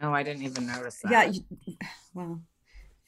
[0.00, 1.12] Oh, I didn't even notice that.
[1.12, 1.24] Yeah.
[1.24, 1.76] You,
[2.14, 2.40] well,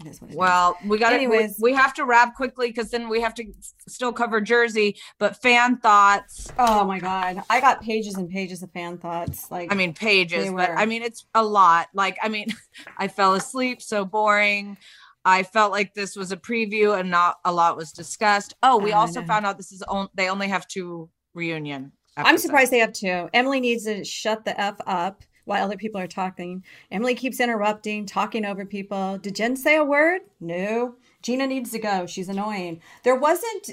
[0.00, 0.36] it is what it is.
[0.36, 1.58] Well, we got to Anyways.
[1.60, 3.44] we, we have to wrap quickly because then we have to
[3.88, 4.96] still cover Jersey.
[5.18, 9.50] But fan thoughts, Oh my god, I got pages and pages of fan thoughts.
[9.50, 10.70] Like, I mean pages, but.
[10.70, 11.88] I mean it's a lot.
[11.94, 12.48] Like I mean,
[12.98, 14.76] I fell asleep, so boring.
[15.24, 18.54] I felt like this was a preview and not a lot was discussed.
[18.62, 21.90] Oh, we also found out this is on, they only have two reunion.
[22.16, 23.28] I'm surprised they have two.
[23.34, 26.62] Emily needs to shut the f up while other people are talking.
[26.90, 29.16] Emily keeps interrupting, talking over people.
[29.16, 30.22] Did Jen say a word?
[30.38, 30.96] No.
[31.22, 32.06] Gina needs to go.
[32.06, 32.82] She's annoying.
[33.04, 33.70] There wasn't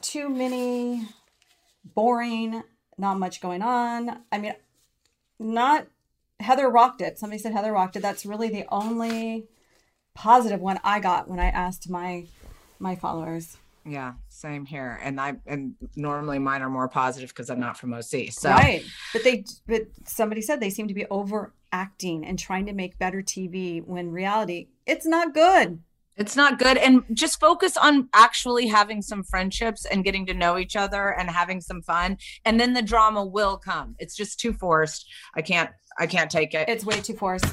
[0.00, 1.08] too many
[1.94, 2.62] boring,
[2.96, 4.20] not much going on.
[4.30, 4.54] I mean,
[5.38, 5.86] not
[6.38, 7.18] Heather rocked it.
[7.18, 8.02] Somebody said Heather rocked it.
[8.02, 9.48] That's really the only
[10.14, 12.26] positive one I got when I asked my
[12.78, 13.56] my followers.
[13.90, 15.00] Yeah, same here.
[15.02, 18.30] And I and normally mine are more positive because I'm not from OC.
[18.30, 18.84] So Right.
[19.12, 23.20] But they but somebody said they seem to be overacting and trying to make better
[23.20, 25.82] TV when reality it's not good.
[26.16, 26.76] It's not good.
[26.76, 31.30] And just focus on actually having some friendships and getting to know each other and
[31.30, 32.18] having some fun.
[32.44, 33.96] And then the drama will come.
[33.98, 35.06] It's just too forced.
[35.34, 36.68] I can't I can't take it.
[36.68, 37.46] It's way too forced.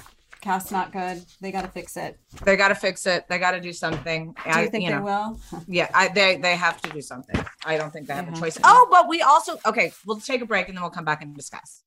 [0.48, 1.26] Cast not good.
[1.42, 2.18] They got to fix it.
[2.46, 3.26] they gotta fix it.
[3.28, 4.32] They gotta do something.
[4.32, 5.40] Do I- you think they know, will?
[5.68, 7.36] Yeah, I, they they have to do something.
[7.66, 8.54] I don't think they have They a have choice.
[8.56, 8.62] to.
[8.64, 11.36] Oh, but we also okay, we'll take a break and then we'll come back and
[11.36, 11.84] discuss.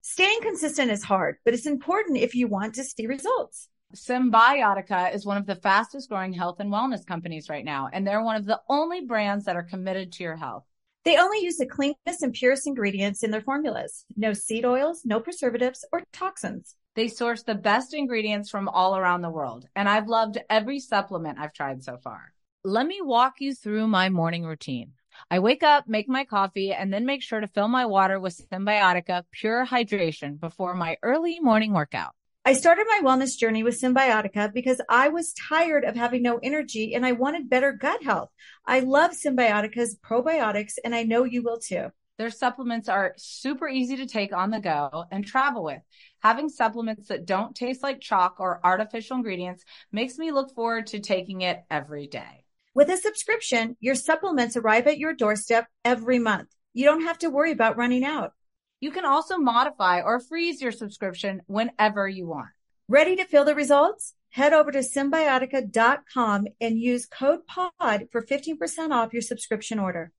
[0.00, 3.68] Staying consistent is hard, but it's important if you want to see results.
[3.94, 8.22] Cymbiotika is one of the fastest growing health and wellness companies right now, and they're
[8.22, 10.64] one of the only brands that are committed to your health.
[11.04, 14.04] They only use the cleanest and purest ingredients in their formulas.
[14.16, 16.76] No seed oils, no preservatives or toxins.
[16.94, 21.38] They source the best ingredients from all around the world, and I've loved every supplement
[21.40, 22.32] I've tried so far.
[22.64, 24.92] Let me walk you through my morning routine.
[25.30, 28.40] I wake up, make my coffee, and then make sure to fill my water with
[28.50, 32.14] Cymbiotika Pure Hydration before my early morning workout.
[32.44, 36.92] I started my wellness journey with Cymbiotika because I was tired of having no energy
[36.92, 38.30] and I wanted better gut health.
[38.66, 41.92] I love Cymbiotika's probiotics and I know you will too.
[42.18, 45.82] Their supplements are super easy to take on the go and travel with.
[46.20, 50.98] Having supplements that don't taste like chalk or artificial ingredients makes me look forward to
[50.98, 52.44] taking it every day.
[52.74, 56.48] With a subscription, your supplements arrive at your doorstep every month.
[56.74, 58.32] You don't have to worry about running out.
[58.82, 62.48] You can also modify or freeze your subscription whenever you want.
[62.88, 64.14] Ready to feel the results?
[64.30, 70.10] Head over to cymbiotika.com and use code POD for 15% off your subscription order.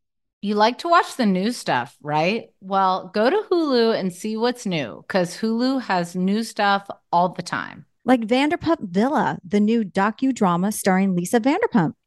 [0.41, 2.51] You like to watch the new stuff, right?
[2.61, 7.43] Well, go to Hulu and see what's new because Hulu has new stuff all the
[7.43, 7.85] time.
[8.05, 11.95] Like Vanderpump Villa, the new docudrama starring Lisa Vanderpump.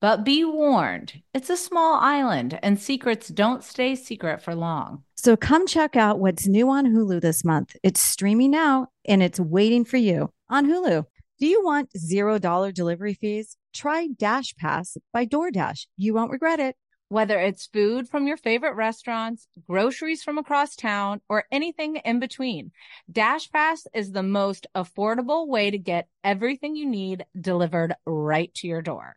[0.00, 5.02] But be warned, it's a small island and secrets don't stay secret for long.
[5.16, 7.74] So come check out what's new on Hulu this month.
[7.82, 11.04] It's streaming now and it's waiting for you on Hulu.
[11.40, 13.56] Do you want $0 delivery fees?
[13.74, 15.86] Try Dash Pass by DoorDash.
[15.96, 16.76] You won't regret it.
[17.08, 22.70] Whether it's food from your favorite restaurants, groceries from across town, or anything in between,
[23.10, 28.68] Dash Pass is the most affordable way to get everything you need delivered right to
[28.68, 29.16] your door.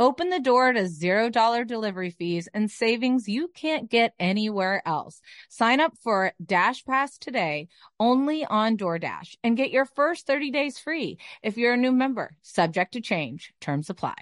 [0.00, 5.20] Open the door to $0 delivery fees and savings you can't get anywhere else.
[5.48, 7.66] Sign up for Dash Pass today
[7.98, 12.36] only on DoorDash and get your first 30 days free if you're a new member.
[12.42, 13.52] Subject to change.
[13.60, 14.14] Terms apply.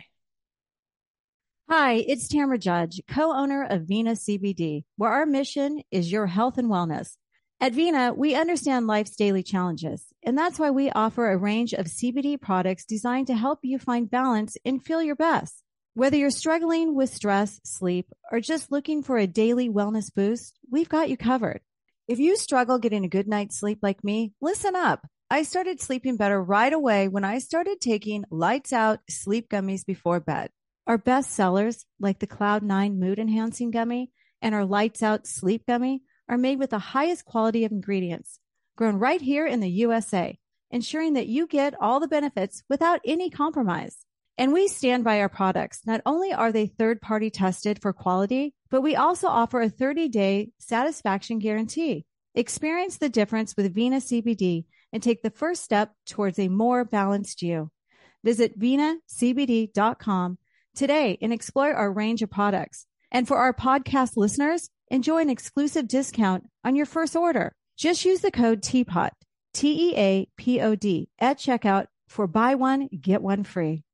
[1.68, 6.70] Hi, it's Tamra Judge, co-owner of Vena CBD, where our mission is your health and
[6.70, 7.18] wellness.
[7.60, 11.86] At Vena, we understand life's daily challenges, and that's why we offer a range of
[11.86, 15.64] CBD products designed to help you find balance and feel your best.
[15.96, 20.90] Whether you're struggling with stress, sleep, or just looking for a daily wellness boost, we've
[20.90, 21.62] got you covered.
[22.06, 25.06] If you struggle getting a good night's sleep like me, listen up.
[25.30, 30.20] I started sleeping better right away when I started taking lights out sleep gummies before
[30.20, 30.50] bed.
[30.86, 36.02] Our best sellers, like the Cloud9 Mood Enhancing Gummy and our Lights Out Sleep Gummy,
[36.28, 38.38] are made with the highest quality of ingredients,
[38.76, 40.38] grown right here in the USA,
[40.70, 44.04] ensuring that you get all the benefits without any compromise.
[44.38, 45.80] And we stand by our products.
[45.86, 50.08] Not only are they third party tested for quality, but we also offer a 30
[50.08, 52.04] day satisfaction guarantee.
[52.34, 57.40] Experience the difference with Vena CBD and take the first step towards a more balanced
[57.40, 57.70] you.
[58.24, 60.38] Visit venacbd.com
[60.74, 62.86] today and explore our range of products.
[63.10, 67.54] And for our podcast listeners, enjoy an exclusive discount on your first order.
[67.78, 69.10] Just use the code TEAPOD,
[69.54, 73.84] T E A P O D, at checkout for buy one, get one free.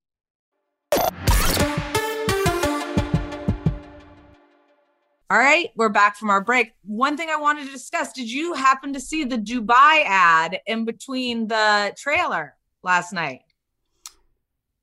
[5.33, 6.73] All right, we're back from our break.
[6.85, 10.85] One thing I wanted to discuss did you happen to see the Dubai ad in
[10.85, 13.41] between the trailer last night?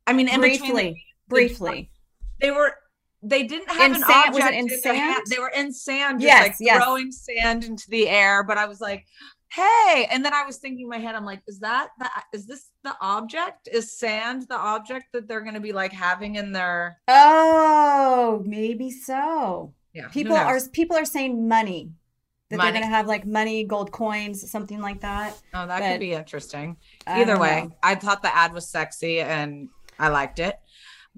[0.08, 0.96] I mean, in briefly, between the,
[1.28, 1.92] briefly.
[2.42, 2.74] They were
[3.22, 4.82] they didn't have In an sand- object was it in hand.
[4.82, 5.24] sand?
[5.30, 6.84] They were in sand, just Yes, like yes.
[6.84, 8.44] throwing sand into the air.
[8.44, 9.06] But I was like,
[9.52, 10.08] hey.
[10.10, 12.72] And then I was thinking in my head, I'm like, is that the is this
[12.84, 13.70] the object?
[13.72, 19.76] Is sand the object that they're gonna be like having in their Oh, maybe so.
[19.94, 20.08] Yeah.
[20.10, 21.92] People are people are saying money.
[22.50, 22.72] That Money.
[22.72, 25.40] they're gonna have like money, gold coins, something like that.
[25.54, 26.78] Oh, that but could be interesting.
[27.06, 27.76] Either don't way, know.
[27.84, 29.70] I thought the ad was sexy and
[30.00, 30.60] I liked it.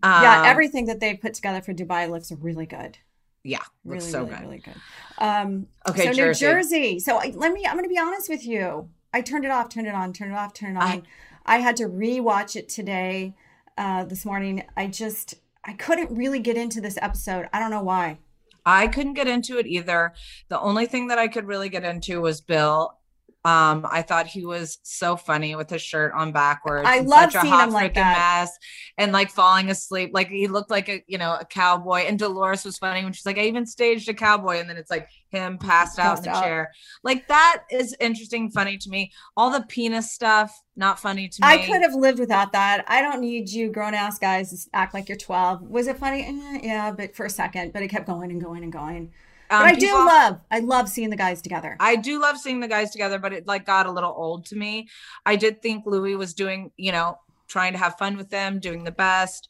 [0.03, 2.97] yeah, Um, everything that they put together for Dubai looks really good.
[3.43, 4.41] Yeah, looks really, so really, good.
[4.41, 4.76] really good.
[5.19, 6.45] Um, Okay, so Jersey.
[6.45, 6.99] New Jersey.
[6.99, 7.65] So I, let me.
[7.65, 8.89] I'm going to be honest with you.
[9.13, 11.03] I turned it off, turned it on, turned it off, turned it on.
[11.45, 13.36] I, had to rewatch it today,
[13.78, 14.63] uh, this morning.
[14.78, 17.47] I just I couldn't really get into this episode.
[17.53, 18.19] I don't know why.
[18.66, 20.14] I couldn't get into it either.
[20.49, 22.97] The only thing that I could really get into was Bill.
[23.43, 26.87] Um, I thought he was so funny with his shirt on backwards.
[26.87, 28.41] I love such a seeing hot him like that.
[28.41, 28.55] mess
[28.99, 30.11] and like falling asleep.
[30.13, 32.01] Like he looked like a you know a cowboy.
[32.01, 34.91] And Dolores was funny when she's like, I even staged a cowboy, and then it's
[34.91, 36.43] like him passed out Passed in the out.
[36.43, 36.71] chair.
[37.03, 39.11] Like that is interesting, funny to me.
[39.35, 41.47] All the penis stuff, not funny to me.
[41.47, 42.85] I could have lived without that.
[42.87, 45.63] I don't need you grown ass guys act like you're 12.
[45.63, 46.23] Was it funny?
[46.27, 47.73] Eh, yeah, but for a second.
[47.73, 49.11] But it kept going and going and going.
[49.52, 50.41] Um, but I do people- love.
[50.49, 51.76] I love seeing the guys together.
[51.80, 54.56] I do love seeing the guys together, but it like got a little old to
[54.56, 54.88] me.
[55.26, 58.84] I did think Louis was doing, you know, trying to have fun with them, doing
[58.86, 59.49] the best.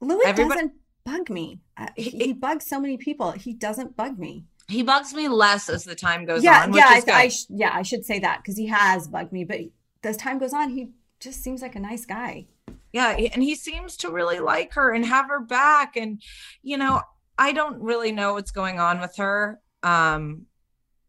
[0.00, 0.72] Louis everybody- doesn't
[1.04, 1.60] bug me.
[1.76, 3.32] Uh, He, He- bugs so many people.
[3.32, 4.44] He doesn't bug me.
[4.68, 7.46] He bugs me less as the time goes yeah, on, which yeah, I, I sh-
[7.48, 9.44] yeah, I should say that because he has bugged me.
[9.44, 9.60] But
[10.02, 12.46] as time goes on, he just seems like a nice guy.
[12.92, 15.96] yeah, and he seems to really like her and have her back.
[15.96, 16.20] And
[16.62, 17.02] you know,
[17.38, 19.60] I don't really know what's going on with her.
[19.82, 20.46] Um,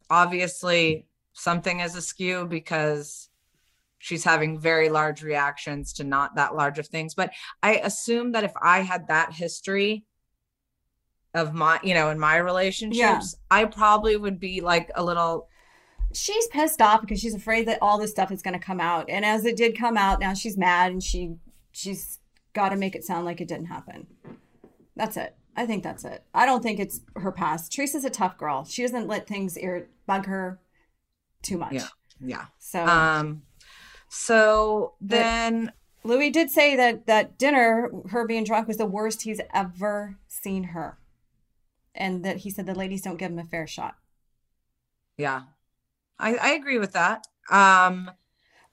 [0.09, 3.30] obviously, something is askew because
[3.99, 7.15] she's having very large reactions to not that large of things.
[7.15, 7.32] But
[7.63, 10.05] I assume that if I had that history
[11.34, 15.47] of my, you know, in my relationships, I probably would be like a little
[16.13, 19.09] She's pissed off because she's afraid that all this stuff is going to come out.
[19.09, 21.36] And as it did come out, now she's mad and she
[21.71, 22.19] she's
[22.53, 24.07] got to make it sound like it didn't happen.
[24.95, 25.36] That's it.
[25.57, 26.23] I think that's it.
[26.33, 27.71] I don't think it's her past.
[27.73, 28.63] Teresa's a tough girl.
[28.63, 30.59] She doesn't let things ir- bug her
[31.41, 31.73] too much.
[31.73, 31.87] Yeah.
[32.21, 32.45] yeah.
[32.59, 33.41] So Um
[34.07, 35.71] so then
[36.03, 40.63] Louis did say that that dinner, her being drunk, was the worst he's ever seen
[40.65, 40.99] her,
[41.93, 43.95] and that he said the ladies don't give him a fair shot.
[45.17, 45.41] yeah.
[46.19, 47.25] I I agree with that.
[47.51, 48.11] Um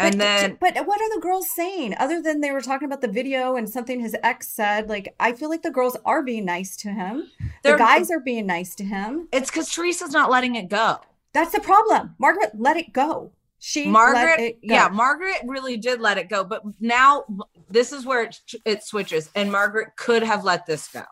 [0.05, 3.01] But, and then but what are the girls saying other than they were talking about
[3.01, 4.89] the video and something his ex said?
[4.89, 7.31] Like, I feel like the girls are being nice to him.
[7.63, 9.29] The guys are being nice to him.
[9.33, 10.99] it's because Teresa's not letting it go.
[11.33, 12.15] That's the problem.
[12.19, 13.33] Margaret let it go.
[13.67, 14.75] She Margaret, go.
[14.75, 17.25] yeah, Margaret really did let it go, but now
[17.71, 21.05] this is where it, it switches, and Margaret could have let this go.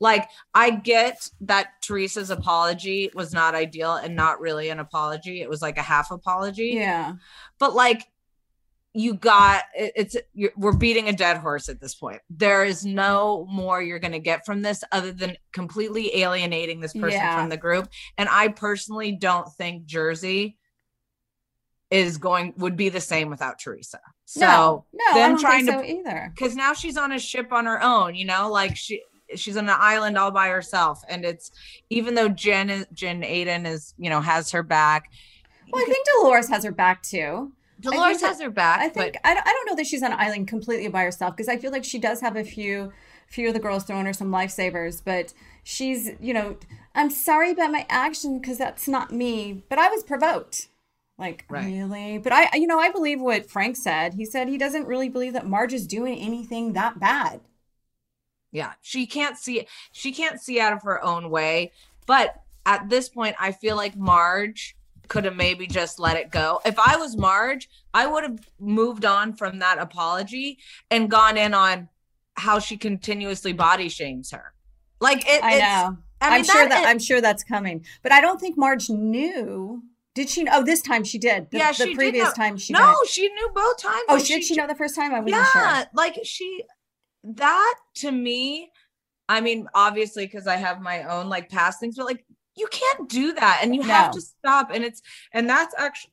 [0.00, 5.50] Like, I get that Teresa's apology was not ideal and not really an apology; it
[5.50, 6.70] was like a half apology.
[6.76, 7.12] yeah.
[7.58, 8.06] but like,
[8.94, 12.20] you got it's you're, we're beating a dead horse at this point.
[12.30, 16.94] There is no more you're going to get from this other than completely alienating this
[16.94, 17.38] person Yeah.
[17.38, 17.88] from the group.
[18.16, 20.56] And I personally don't think Jersey
[21.90, 24.00] is going would be the same without Teresa.
[24.24, 26.32] So no, no, I them don't trying think to so either.
[26.34, 29.02] because now she's on a ship on her own, you know, like she
[29.36, 31.02] she's on an island all by herself.
[31.08, 31.50] And it's
[31.90, 35.10] even though Jen is Jen Aydin is, you know, has her back.
[35.70, 37.52] Well, I think Dolores has her back too.
[37.80, 38.80] Dolores that- has her back.
[38.80, 41.02] I think but I, don't- I don't know that she's on an island completely by
[41.02, 42.92] herself because I feel like she does have a few
[43.28, 46.56] few of the girls throwing her some lifesavers, but she's you know
[46.94, 50.68] I'm sorry about my action because that's not me, but I was provoked.
[51.18, 51.64] Like Right.
[51.66, 54.14] really, but I you know I believe what Frank said.
[54.14, 57.40] He said he doesn't really believe that Marge is doing anything that bad.
[58.50, 61.70] yeah she can't see she can't see out of her own way
[62.06, 64.74] but at this point i feel like marge
[65.08, 69.04] could have maybe just let it go if i was marge i would have moved
[69.04, 70.58] on from that apology
[70.90, 71.88] and gone in on
[72.36, 74.52] how she continuously body shames her
[75.00, 75.98] like it I it's- know.
[76.20, 78.90] I mean, am sure that it- I'm sure that's coming, but I don't think Marge
[78.90, 79.84] knew.
[80.16, 80.48] Did she?
[80.50, 81.48] Oh, this time she did.
[81.52, 83.08] The, yeah the she previous did know- time she no didn't.
[83.08, 85.14] she knew both times Oh, Like, did she know the first time?
[85.14, 85.86] I wasn't yeah sure.
[85.94, 86.64] like she
[87.24, 88.70] that to me
[89.28, 92.24] i mean obviously because i have my own like past things but like
[92.58, 95.00] you can't do that and you have to stop and it's
[95.32, 96.12] and that's actually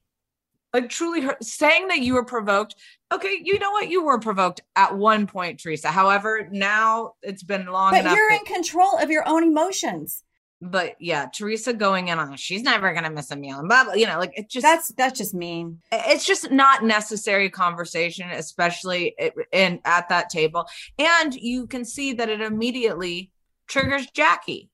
[0.73, 2.75] like truly her, saying that you were provoked
[3.11, 7.65] okay you know what you were provoked at one point teresa however now it's been
[7.67, 10.23] long But enough you're that- in control of your own emotions.
[10.61, 13.93] but yeah teresa going in on she's never gonna miss a meal and blah, blah
[13.93, 15.79] you know like it just That's that's just mean.
[15.91, 19.15] it's just not necessary conversation especially
[19.51, 20.67] in at that table
[20.99, 23.31] and you can see that it immediately
[23.67, 24.69] triggers jackie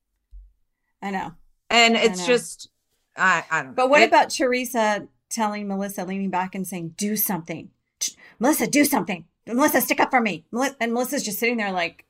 [1.03, 1.31] I know.
[1.71, 2.25] And it's know.
[2.27, 2.69] just
[3.17, 6.95] i i don't know But what It- about Teresa telling Melissa, leaning back and saying,
[6.97, 7.69] "Do something,
[8.39, 10.45] Melissa, do something, Melissa, stick up for me."
[10.79, 12.05] And Melissa's just sitting there like,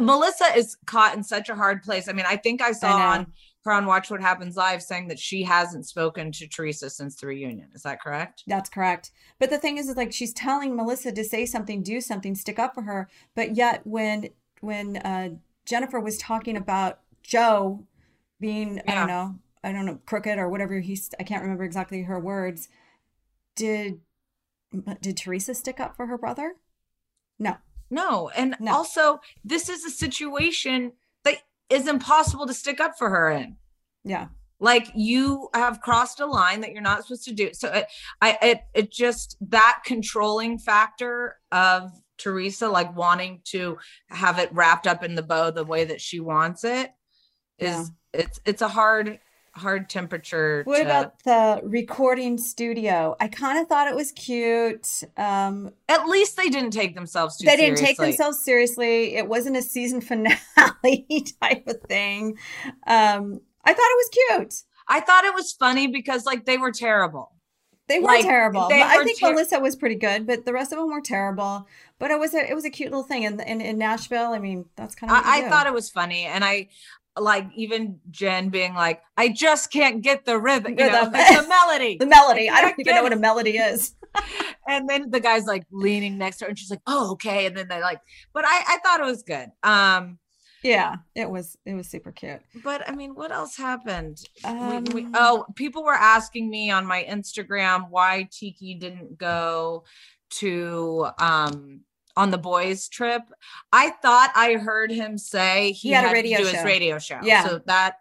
[0.00, 3.18] melissa is caught in such a hard place i mean i think i saw I
[3.18, 3.32] on
[3.64, 7.26] her on watch what happens live saying that she hasn't spoken to teresa since the
[7.26, 11.12] reunion is that correct "That's correct." But the thing is, is like she's telling Melissa
[11.12, 13.08] to say something, do something, stick up for her.
[13.36, 15.30] But yet, when when uh,
[15.66, 17.84] Jennifer was talking about Joe
[18.42, 22.02] being I don't know, I don't know, crooked or whatever he's I can't remember exactly
[22.02, 22.68] her words.
[23.56, 24.00] Did
[25.00, 26.56] did Teresa stick up for her brother?
[27.38, 27.56] No.
[27.90, 28.28] No.
[28.30, 28.74] And No.
[28.74, 30.92] also, this is a situation
[31.24, 31.36] that
[31.70, 33.56] is impossible to stick up for her in.
[34.04, 34.28] Yeah.
[34.60, 37.50] Like you have crossed a line that you're not supposed to do.
[37.52, 37.86] So it,
[38.20, 43.78] I, it, it just that controlling factor of Teresa, like wanting to
[44.08, 46.90] have it wrapped up in the bow the way that she wants it,
[47.58, 49.18] is it's it's a hard
[49.54, 50.62] hard temperature.
[50.64, 53.16] What to- about the recording studio?
[53.20, 55.02] I kind of thought it was cute.
[55.16, 58.06] Um, At least they didn't take themselves too they didn't take seriously.
[58.06, 59.14] themselves seriously.
[59.16, 60.36] It wasn't a season finale
[61.42, 62.38] type of thing.
[62.86, 64.54] Um, I thought it was cute.
[64.88, 67.30] I thought it was funny because like they were terrible.
[67.88, 68.68] They were Like, terrible.
[68.68, 71.00] they I were think ter- Melissa was pretty good, but the rest of them were
[71.02, 71.66] terrible.
[71.98, 73.26] But it was a it was a cute little thing.
[73.26, 76.24] And in, in, Nashville, I mean, that's kind of I, I thought it was funny,
[76.24, 76.68] and I
[77.16, 81.46] like even Jen being like, "I just can't get the rhythm, you know, like the
[81.48, 82.48] melody." the melody.
[82.48, 83.94] I I don't even know what a melody is.
[84.68, 87.56] and then the guy's like leaning next to her, and she's like, "Oh, okay." And
[87.56, 88.00] then they like,
[88.32, 89.48] but I I thought it was good.
[89.62, 90.18] Um,
[90.62, 92.40] Yeah, it was it was super cute.
[92.62, 94.18] but I mean, what else happened?
[94.44, 99.84] We- Um, we- oh, people were asking me on my Instagram why Tiki didn't go
[100.40, 101.80] to um
[102.16, 103.22] on the boys trip.
[103.72, 106.98] I thought I heard him say he, He had a to radio do his radio
[106.98, 107.18] show.
[107.22, 107.46] Yeah.
[107.46, 107.96] So that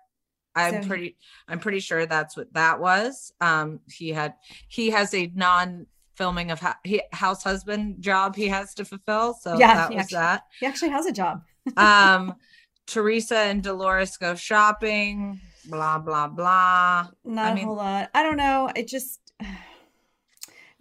[0.56, 3.32] I'm So- pretty I'm pretty sure that's what that was.
[3.40, 4.34] Um he had
[4.68, 5.86] he has a non
[6.16, 9.34] filming of ha- he, house husband job he has to fulfill.
[9.34, 10.44] So Yeah, that was actually- that.
[10.60, 11.44] He actually has a job.
[11.78, 12.36] Um
[12.88, 15.40] Teresa and Dolores go shopping,
[15.70, 17.08] blah blah blah.
[17.24, 18.10] Not mean- a whole lot.
[18.14, 18.70] I don't know.
[18.76, 19.20] It just,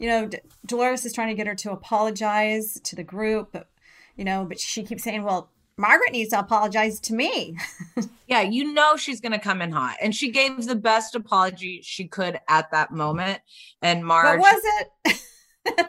[0.01, 3.69] you know, D- Dolores is trying to get her to apologize to the group, but,
[4.17, 7.57] you know, but she keeps saying, well, Margaret needs to apologize to me.
[8.31, 9.97] Yeah, you know she's going to come in hot.
[10.01, 13.41] And she gave the best apology she could at that moment.
[13.83, 15.21] And But Marge was it?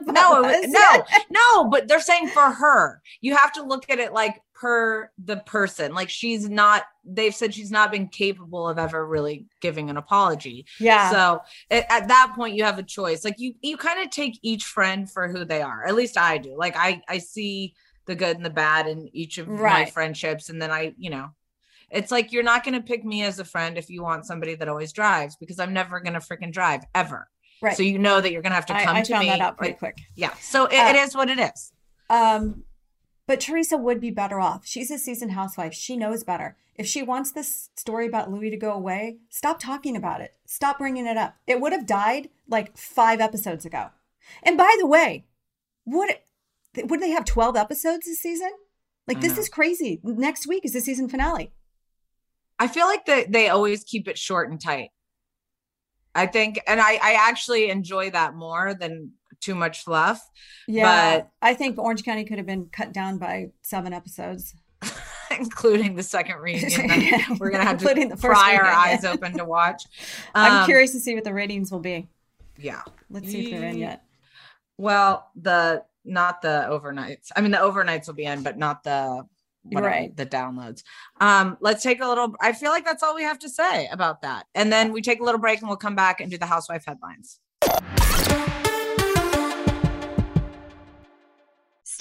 [0.01, 3.01] No, was no, no, but they're saying for her.
[3.21, 5.93] You have to look at it like per the person.
[5.95, 10.67] Like she's not they've said she's not been capable of ever really giving an apology.
[10.79, 11.09] Yeah.
[11.09, 11.39] So
[11.71, 13.25] at, at that point you have a choice.
[13.25, 15.85] Like you you kind of take each friend for who they are.
[15.87, 16.55] At least I do.
[16.55, 17.73] Like I I see
[18.05, 21.29] the good and the bad in each of my friendships and then I, you know,
[21.89, 24.55] it's like you're not going to pick me as a friend if you want somebody
[24.55, 27.27] that always drives because I'm never going to freaking drive ever.
[27.61, 27.75] Right.
[27.77, 29.29] So you know that you're going to have to I, come I to found me.
[29.29, 29.97] that out pretty quick.
[30.15, 30.33] yeah.
[30.39, 31.71] So it, Uh, it is what it is.
[32.09, 32.63] Um,
[33.31, 34.65] but Teresa would be better off.
[34.65, 35.73] She's a seasoned housewife.
[35.73, 36.57] She knows better.
[36.75, 40.33] If she wants this story about Louis to go away, stop talking about it.
[40.45, 41.35] Stop bringing it up.
[41.47, 43.91] It would have died like five episodes ago.
[44.43, 45.27] And by the way,
[45.85, 46.09] would
[46.75, 48.51] would they have twelve episodes this season?
[49.07, 50.01] Like this is crazy.
[50.03, 51.53] Next week is the season finale.
[52.59, 54.89] I feel like they, they always keep it short and tight.
[56.13, 60.21] I think, and I, I actually enjoy that more than too much fluff,
[60.67, 64.55] Yeah, But- I think Orange County could have been cut down by seven episodes.
[65.39, 66.87] including the second reunion.
[66.87, 69.83] that We're going to have to the first pry our eyes open to watch.
[70.35, 72.09] I'm Um, curious to see what the ratings will be.
[72.57, 72.81] Yeah.
[73.09, 74.03] Let's see if they're in yet.
[74.77, 77.29] Well, the, not the overnights.
[77.35, 79.23] I mean, the overnights will be in, but not the,
[79.63, 80.17] whatever, Right.
[80.17, 80.83] the downloads.
[81.21, 84.23] Um, let's take a little, I feel like that's all we have to say about
[84.23, 84.47] that.
[84.55, 86.83] And then we take a little break and we'll come back and do the housewife
[86.85, 87.39] headlines.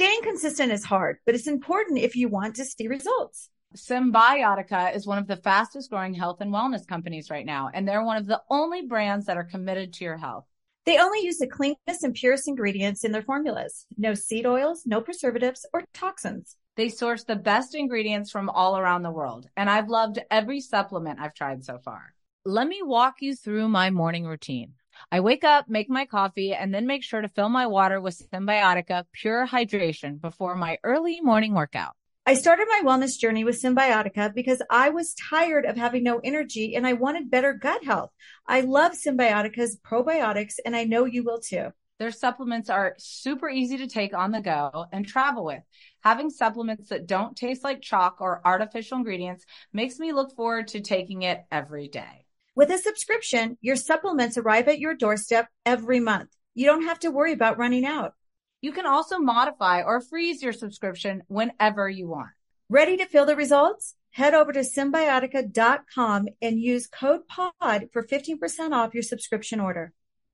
[0.00, 3.50] Staying consistent is hard, but it's important if you want to see results.
[3.76, 8.02] Cymbiotika is one of the fastest growing health and wellness companies right now, and they're
[8.02, 10.46] one of the only brands that are committed to your health.
[10.86, 13.84] They only use the cleanest and purest ingredients in their formulas.
[13.98, 16.56] No seed oils, no preservatives or toxins.
[16.78, 21.20] They source the best ingredients from all around the world, and I've loved every supplement
[21.20, 22.14] I've tried so far.
[22.46, 24.76] Let me walk you through my morning routine.
[25.10, 28.22] I wake up, make my coffee, and then make sure to fill my water with
[28.32, 31.94] Cymbiotika Pure Hydration before my early morning workout.
[32.26, 36.76] I started my wellness journey with Cymbiotika because I was tired of having no energy
[36.76, 38.10] and I wanted better gut health.
[38.46, 41.70] I love Cymbiotika's probiotics and I know you will too.
[41.98, 45.62] Their supplements are super easy to take on the go and travel with.
[46.02, 50.80] Having supplements that don't taste like chalk or artificial ingredients makes me look forward to
[50.80, 52.19] taking it every day.
[52.56, 56.30] With a subscription, your supplements arrive at your doorstep every month.
[56.54, 58.14] You don't have to worry about running out.
[58.60, 62.30] You can also modify or freeze your subscription whenever you want.
[62.68, 63.94] Ready to feel the results?
[64.10, 69.92] Head over to cymbiotika.com and use code POD for 15% off your subscription order.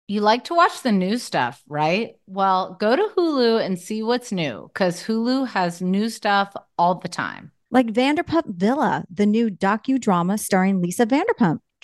[0.08, 2.14] You like to watch the new stuff, right?
[2.26, 7.08] Well, go to Hulu and see what's new because Hulu has new stuff all the
[7.08, 7.52] time.
[7.70, 11.58] Like Vanderpump Villa, the new docudrama starring Lisa Vanderpump.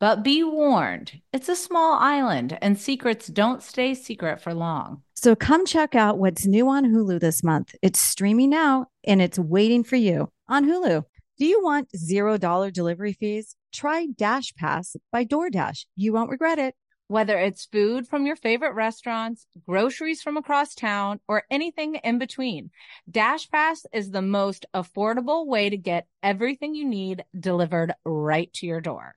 [0.00, 5.02] But be warned, it's a small island and secrets don't stay secret for long.
[5.14, 7.74] So come check out what's new on Hulu this month.
[7.80, 11.04] It's streaming now and it's waiting for you on Hulu.
[11.38, 13.56] Do you want $0 delivery fees?
[13.72, 15.86] Try Dash Pass by DoorDash.
[15.96, 16.74] You won't regret it.
[17.08, 22.70] Whether it's food from your favorite restaurants, groceries from across town, or anything in between,
[23.10, 28.66] Dash Pass is the most affordable way to get everything you need delivered right to
[28.66, 29.16] your door.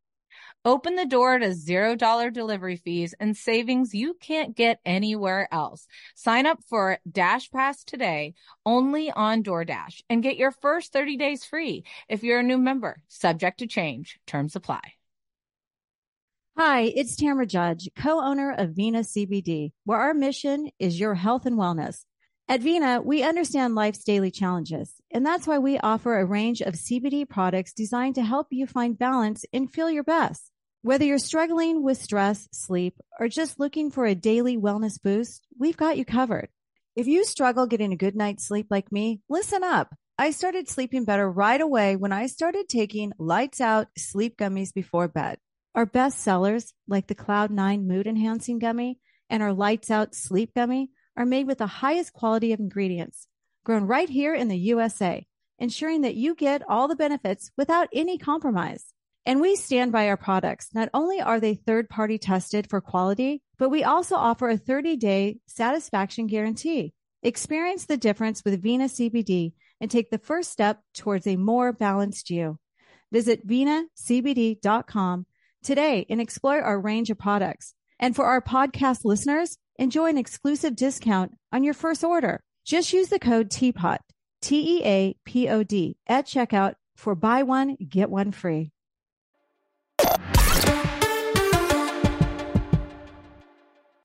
[0.63, 5.87] Open the door to $0 delivery fees and savings you can't get anywhere else.
[6.15, 8.33] Sign up for Dash Pass today
[8.65, 13.01] only on DoorDash and get your first 30 days free if you're a new member.
[13.07, 14.19] Subject to change.
[14.27, 14.81] Terms apply.
[16.57, 21.57] Hi, it's Tamra Judge, co-owner of Vena CBD, where our mission is your health and
[21.57, 22.03] wellness.
[22.47, 26.73] At Vena, we understand life's daily challenges, and that's why we offer a range of
[26.73, 30.51] CBD products designed to help you find balance and feel your best.
[30.81, 35.77] Whether you're struggling with stress, sleep, or just looking for a daily wellness boost, we've
[35.77, 36.49] got you covered.
[36.95, 39.95] If you struggle getting a good night's sleep like me, listen up.
[40.17, 45.07] I started sleeping better right away when I started taking lights out sleep gummies before
[45.07, 45.37] bed.
[45.73, 50.89] Our best sellers, like the Cloud9 Mood Enhancing Gummy and our Lights Out Sleep Gummy,
[51.17, 53.27] are made with the highest quality of ingredients,
[53.63, 55.25] grown right here in the USA,
[55.59, 58.85] ensuring that you get all the benefits without any compromise.
[59.25, 60.69] And we stand by our products.
[60.73, 64.97] Not only are they third party tested for quality, but we also offer a 30
[64.97, 66.93] day satisfaction guarantee.
[67.21, 72.31] Experience the difference with Vena CBD and take the first step towards a more balanced
[72.31, 72.57] you.
[73.11, 75.25] Visit venacbd.com
[75.63, 77.75] today and explore our range of products.
[77.99, 82.43] And for our podcast listeners, enjoy an exclusive discount on your first order.
[82.63, 83.97] Just use the code TEAPOD,
[84.39, 88.71] T E A P O D, at checkout for buy one, get one free.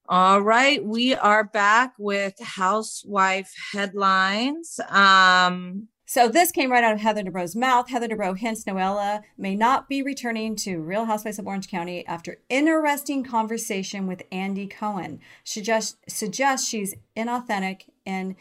[0.08, 4.80] All right, we are back with housewife headlines.
[4.88, 7.90] Um, so this came right out of Heather Dubrow's mouth.
[7.90, 12.38] Heather Dubrow hints Noella may not be returning to Real Housewives of Orange County after
[12.48, 15.18] interesting conversation with Andy Cohen.
[15.44, 18.36] Just suggests she's inauthentic and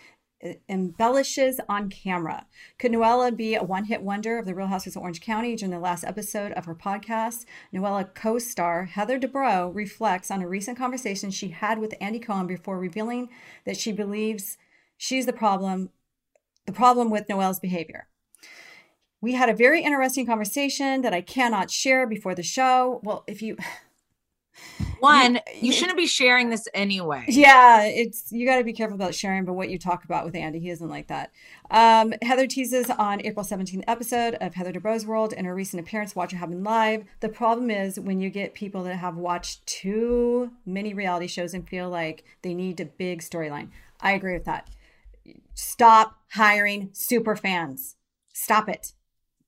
[0.46, 2.46] uh, embellishes on camera.
[2.78, 5.72] Could Noella be a one hit wonder of the Real Housewives of Orange County during
[5.72, 7.46] the last episode of her podcast?
[7.74, 12.46] Noella co star Heather Dubrow reflects on a recent conversation she had with Andy Cohen
[12.46, 13.30] before revealing
[13.66, 14.60] that she believes
[14.98, 15.90] she's the problem,
[16.66, 18.08] the problem with Noel's behavior.
[19.22, 23.00] We had a very interesting conversation that I cannot share before the show.
[23.04, 23.58] Well, if you
[25.00, 27.26] one, you shouldn't be sharing this anyway.
[27.28, 30.36] Yeah, it's you got to be careful about sharing, but what you talk about with
[30.36, 31.32] Andy, he isn't like that.
[31.70, 36.16] Um, Heather teases on April 17th episode of Heather Dubrow's World in her recent appearance,
[36.16, 37.06] Watch What Happened Live.
[37.20, 41.68] The problem is when you get people that have watched too many reality shows and
[41.68, 43.70] feel like they need a big storyline.
[44.00, 44.70] I agree with that.
[45.54, 47.96] Stop hiring super fans.
[48.34, 48.94] Stop it.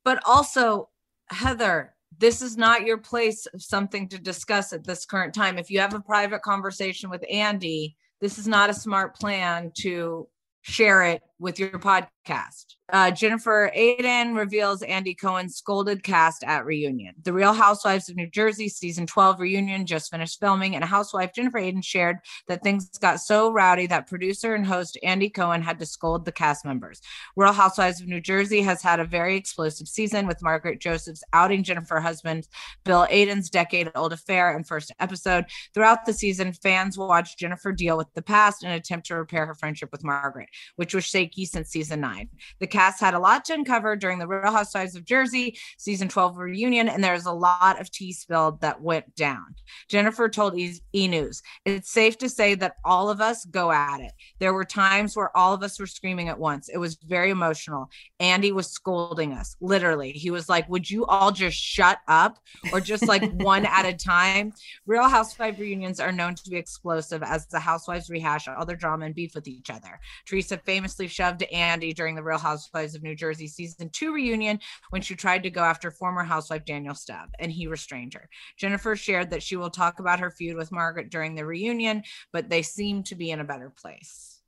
[0.04, 0.90] But also,
[1.30, 5.58] Heather, this is not your place of something to discuss at this current time.
[5.58, 10.28] If you have a private conversation with Andy, this is not a smart plan to
[10.62, 12.76] share it with your podcast.
[12.92, 17.16] Uh, Jennifer Aydin reveals Andy Cohen scolded cast at reunion.
[17.22, 21.60] The Real Housewives of New Jersey season 12 reunion just finished filming, and housewife Jennifer
[21.60, 22.18] Aydin shared
[22.48, 26.32] that things got so rowdy that producer and host Andy Cohen had to scold the
[26.32, 27.02] cast members.
[27.36, 31.64] Real Housewives of New Jersey has had a very explosive season with Margaret Josephs outing
[31.64, 32.48] Jennifer husband
[32.86, 35.46] Bill Aydin's decade old affair and first episode.
[35.74, 39.56] Throughout the season, fans watched Jennifer deal with the past and attempt to repair her
[39.56, 42.30] friendship with Margaret, which was shaken shaky since season nine.
[42.60, 46.38] The cast had a lot to uncover during the Real Housewives of Jersey season 12
[46.38, 49.56] reunion, and there's a lot of tea spilled that went down.
[49.90, 50.74] Jennifer told E!
[50.94, 54.12] e News, It's safe to say that all of us go at it.
[54.40, 56.70] There were times where all of us were screaming at once.
[56.70, 57.90] It was very emotional.
[58.20, 60.12] Andy was scolding us, literally.
[60.12, 62.40] He was like, Would you all just shut up
[62.72, 64.54] or just like one at a time?
[64.86, 69.06] Real Housewives reunions are known to be explosive as the housewives rehash all their drama
[69.06, 70.00] and beef with each other.
[70.26, 74.59] Teresa famously shoved Andy during the Real Housewives of New Jersey season two reunion
[74.91, 78.30] when she tried to go after former housewife Danielle Staub, and he restrained her.
[78.57, 82.49] Jennifer shared that she will talk about her feud with Margaret during the reunion, but
[82.49, 84.41] they seem to be in a better place.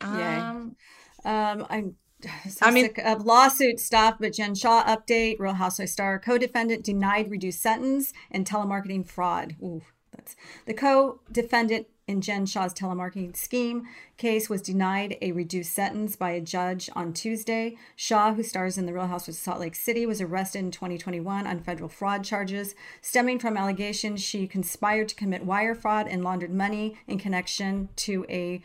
[0.00, 0.76] Um,
[1.24, 1.96] um, I'm
[2.48, 6.84] so I mean, sick of lawsuit stuff, but Jen Shah update: Real Housewives star co-defendant
[6.84, 9.56] denied reduced sentence and telemarketing fraud.
[9.62, 9.82] Ooh,
[10.14, 10.34] that's
[10.66, 16.40] the co-defendant in Jen Shah's telemarketing scheme case was denied a reduced sentence by a
[16.40, 17.76] judge on Tuesday.
[17.96, 21.46] Shah, who stars in The Real Housewives of Salt Lake City, was arrested in 2021
[21.46, 26.52] on federal fraud charges stemming from allegations she conspired to commit wire fraud and laundered
[26.52, 28.62] money in connection to a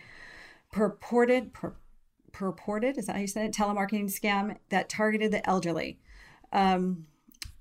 [0.72, 1.76] purported pur-
[2.34, 5.98] purported is that how you said it telemarketing scam that targeted the elderly.
[6.52, 7.08] Um,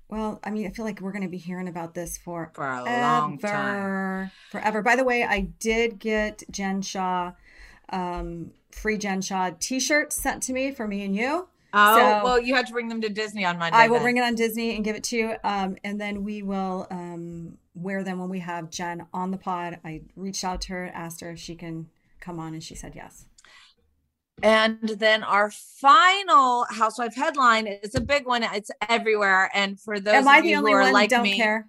[0.09, 2.65] well, I mean, I feel like we're going to be hearing about this for, for
[2.65, 4.31] a long time.
[4.51, 4.81] Forever.
[4.81, 7.33] By the way, I did get Jen Shah,
[7.89, 11.47] um, free Jen Shah t shirts sent to me for me and you.
[11.73, 13.77] Oh, so well, you had to bring them to Disney on Monday.
[13.77, 14.03] I will then.
[14.03, 15.35] bring it on Disney and give it to you.
[15.43, 19.79] Um, and then we will um, wear them when we have Jen on the pod.
[19.83, 21.89] I reached out to her, asked her if she can
[22.21, 23.25] come on, and she said yes.
[24.43, 28.43] And then our final housewife headline is a big one.
[28.43, 29.49] It's everywhere.
[29.53, 31.67] And for those Am I the only one like don't me, care?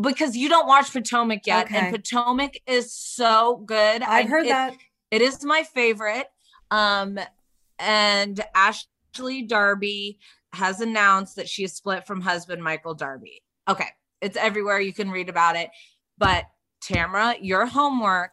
[0.00, 1.76] Because you don't watch Potomac yet, okay.
[1.76, 4.02] and Potomac is so good.
[4.02, 4.76] I've I, heard it, that.
[5.10, 6.26] It is my favorite.
[6.70, 7.18] Um,
[7.78, 10.18] and Ashley Darby
[10.52, 13.42] has announced that she is split from husband Michael Darby.
[13.68, 13.88] Okay,
[14.22, 14.80] it's everywhere.
[14.80, 15.70] You can read about it.
[16.16, 16.46] But
[16.82, 18.32] Tamra, your homework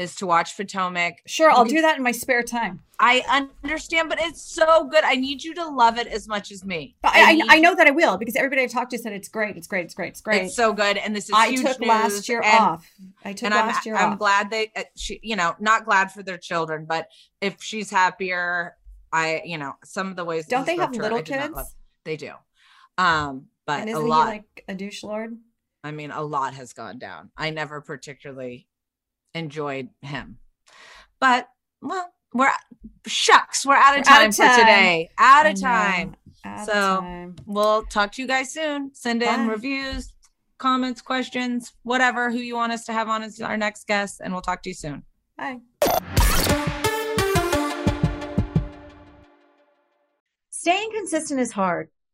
[0.00, 1.22] is to watch Potomac.
[1.26, 2.80] Sure, I'll do that in my spare time.
[2.98, 5.04] I understand, but it's so good.
[5.04, 6.96] I need you to love it as much as me.
[7.02, 9.28] But I, I, I know that I will because everybody I've talked to said it's
[9.28, 10.42] great, it's great, it's great, it's great.
[10.44, 12.90] It's so good, and this is I took last year and, off.
[13.24, 14.18] I took last I'm, year I'm off.
[14.18, 17.08] glad they, uh, she, you know, not glad for their children, but
[17.40, 18.76] if she's happier,
[19.12, 21.76] I, you know, some of the ways don't they have little kids?
[22.04, 22.32] They do,
[22.96, 25.36] um, but and isn't a lot he like a douche lord.
[25.82, 27.30] I mean, a lot has gone down.
[27.36, 28.66] I never particularly
[29.34, 30.38] enjoyed him.
[31.20, 31.48] But
[31.82, 32.50] well, we're
[33.06, 35.10] shucks, we're out of, time, out of time, for today.
[35.18, 36.16] Out of time.
[36.44, 37.36] Out so of time.
[37.46, 38.94] we'll talk to you guys soon.
[38.94, 39.52] Send in Bye.
[39.52, 40.12] reviews,
[40.58, 44.32] comments, questions, whatever, who you want us to have on as our next guest, and
[44.32, 45.02] we'll talk to you soon.
[45.36, 45.60] Bye.
[50.50, 51.88] Staying consistent is hard,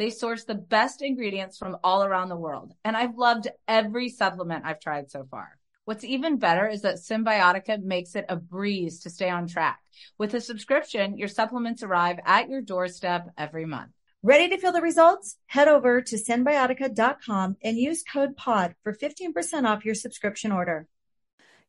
[0.00, 4.64] They source the best ingredients from all around the world, and I've loved every supplement
[4.64, 5.58] I've tried so far.
[5.84, 9.78] What's even better is that Cymbiotika makes it a breeze to stay on track.
[10.16, 13.90] With a subscription, your supplements arrive at your doorstep every month.
[14.22, 15.36] Ready to feel the results?
[15.48, 20.86] Head over to cymbiotika.com and use code POD for 15% off your subscription order.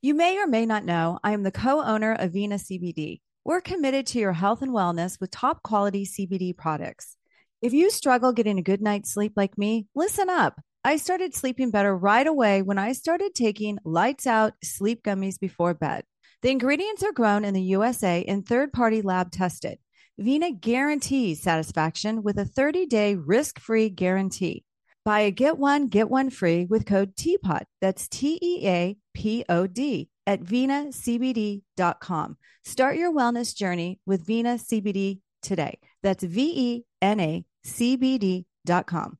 [0.01, 3.19] You may or may not know I am the co owner of Vena CBD.
[3.43, 7.17] We're committed to your health and wellness with top quality CBD products.
[7.61, 10.59] If you struggle getting a good night's sleep like me, listen up.
[10.83, 15.75] I started sleeping better right away when I started taking lights out sleep gummies before
[15.75, 16.03] bed.
[16.41, 19.77] The ingredients are grown in the USA and third party lab tested.
[20.17, 24.65] Vena guarantees satisfaction with a 30 day risk free guarantee.
[25.05, 27.65] Buy a get one, get one free with code TEAPOD.
[27.79, 32.37] That's T E A P O D at venacbd.com.
[32.65, 35.77] Start your wellness journey with Vena CBD today.
[36.01, 39.17] That's V E N A C B D.com.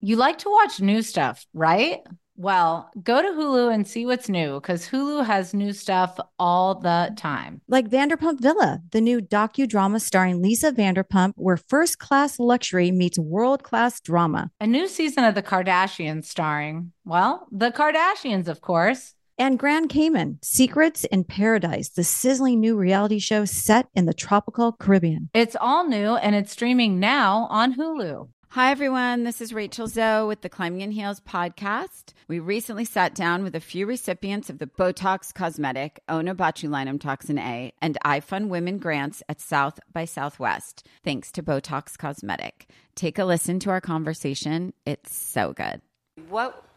[0.00, 2.00] You like to watch new stuff, right?
[2.34, 7.12] Well, go to Hulu and see what's new because Hulu has new stuff all the
[7.16, 7.60] time.
[7.68, 13.62] Like Vanderpump Villa, the new docudrama starring Lisa Vanderpump, where first class luxury meets world
[13.62, 14.50] class drama.
[14.60, 20.38] A new season of The Kardashians starring, well, the Kardashians, of course And Grand Cayman,
[20.40, 25.30] Secrets in Paradise, the sizzling new reality show set in the tropical Caribbean.
[25.34, 28.28] It's all new and it's streaming now on Hulu.
[28.50, 29.24] Hi, everyone.
[29.24, 32.12] This is Rachel Zoe with the Climbing in Heels podcast.
[32.28, 37.72] We recently sat down with a few recipients of the Botox Cosmetic, Onabotulinum Toxin A,
[37.82, 42.68] and iFund Women grants at South by Southwest, thanks to Botox Cosmetic.
[42.94, 44.72] Take a listen to our conversation.
[44.86, 45.80] It's so good.
[46.28, 46.62] What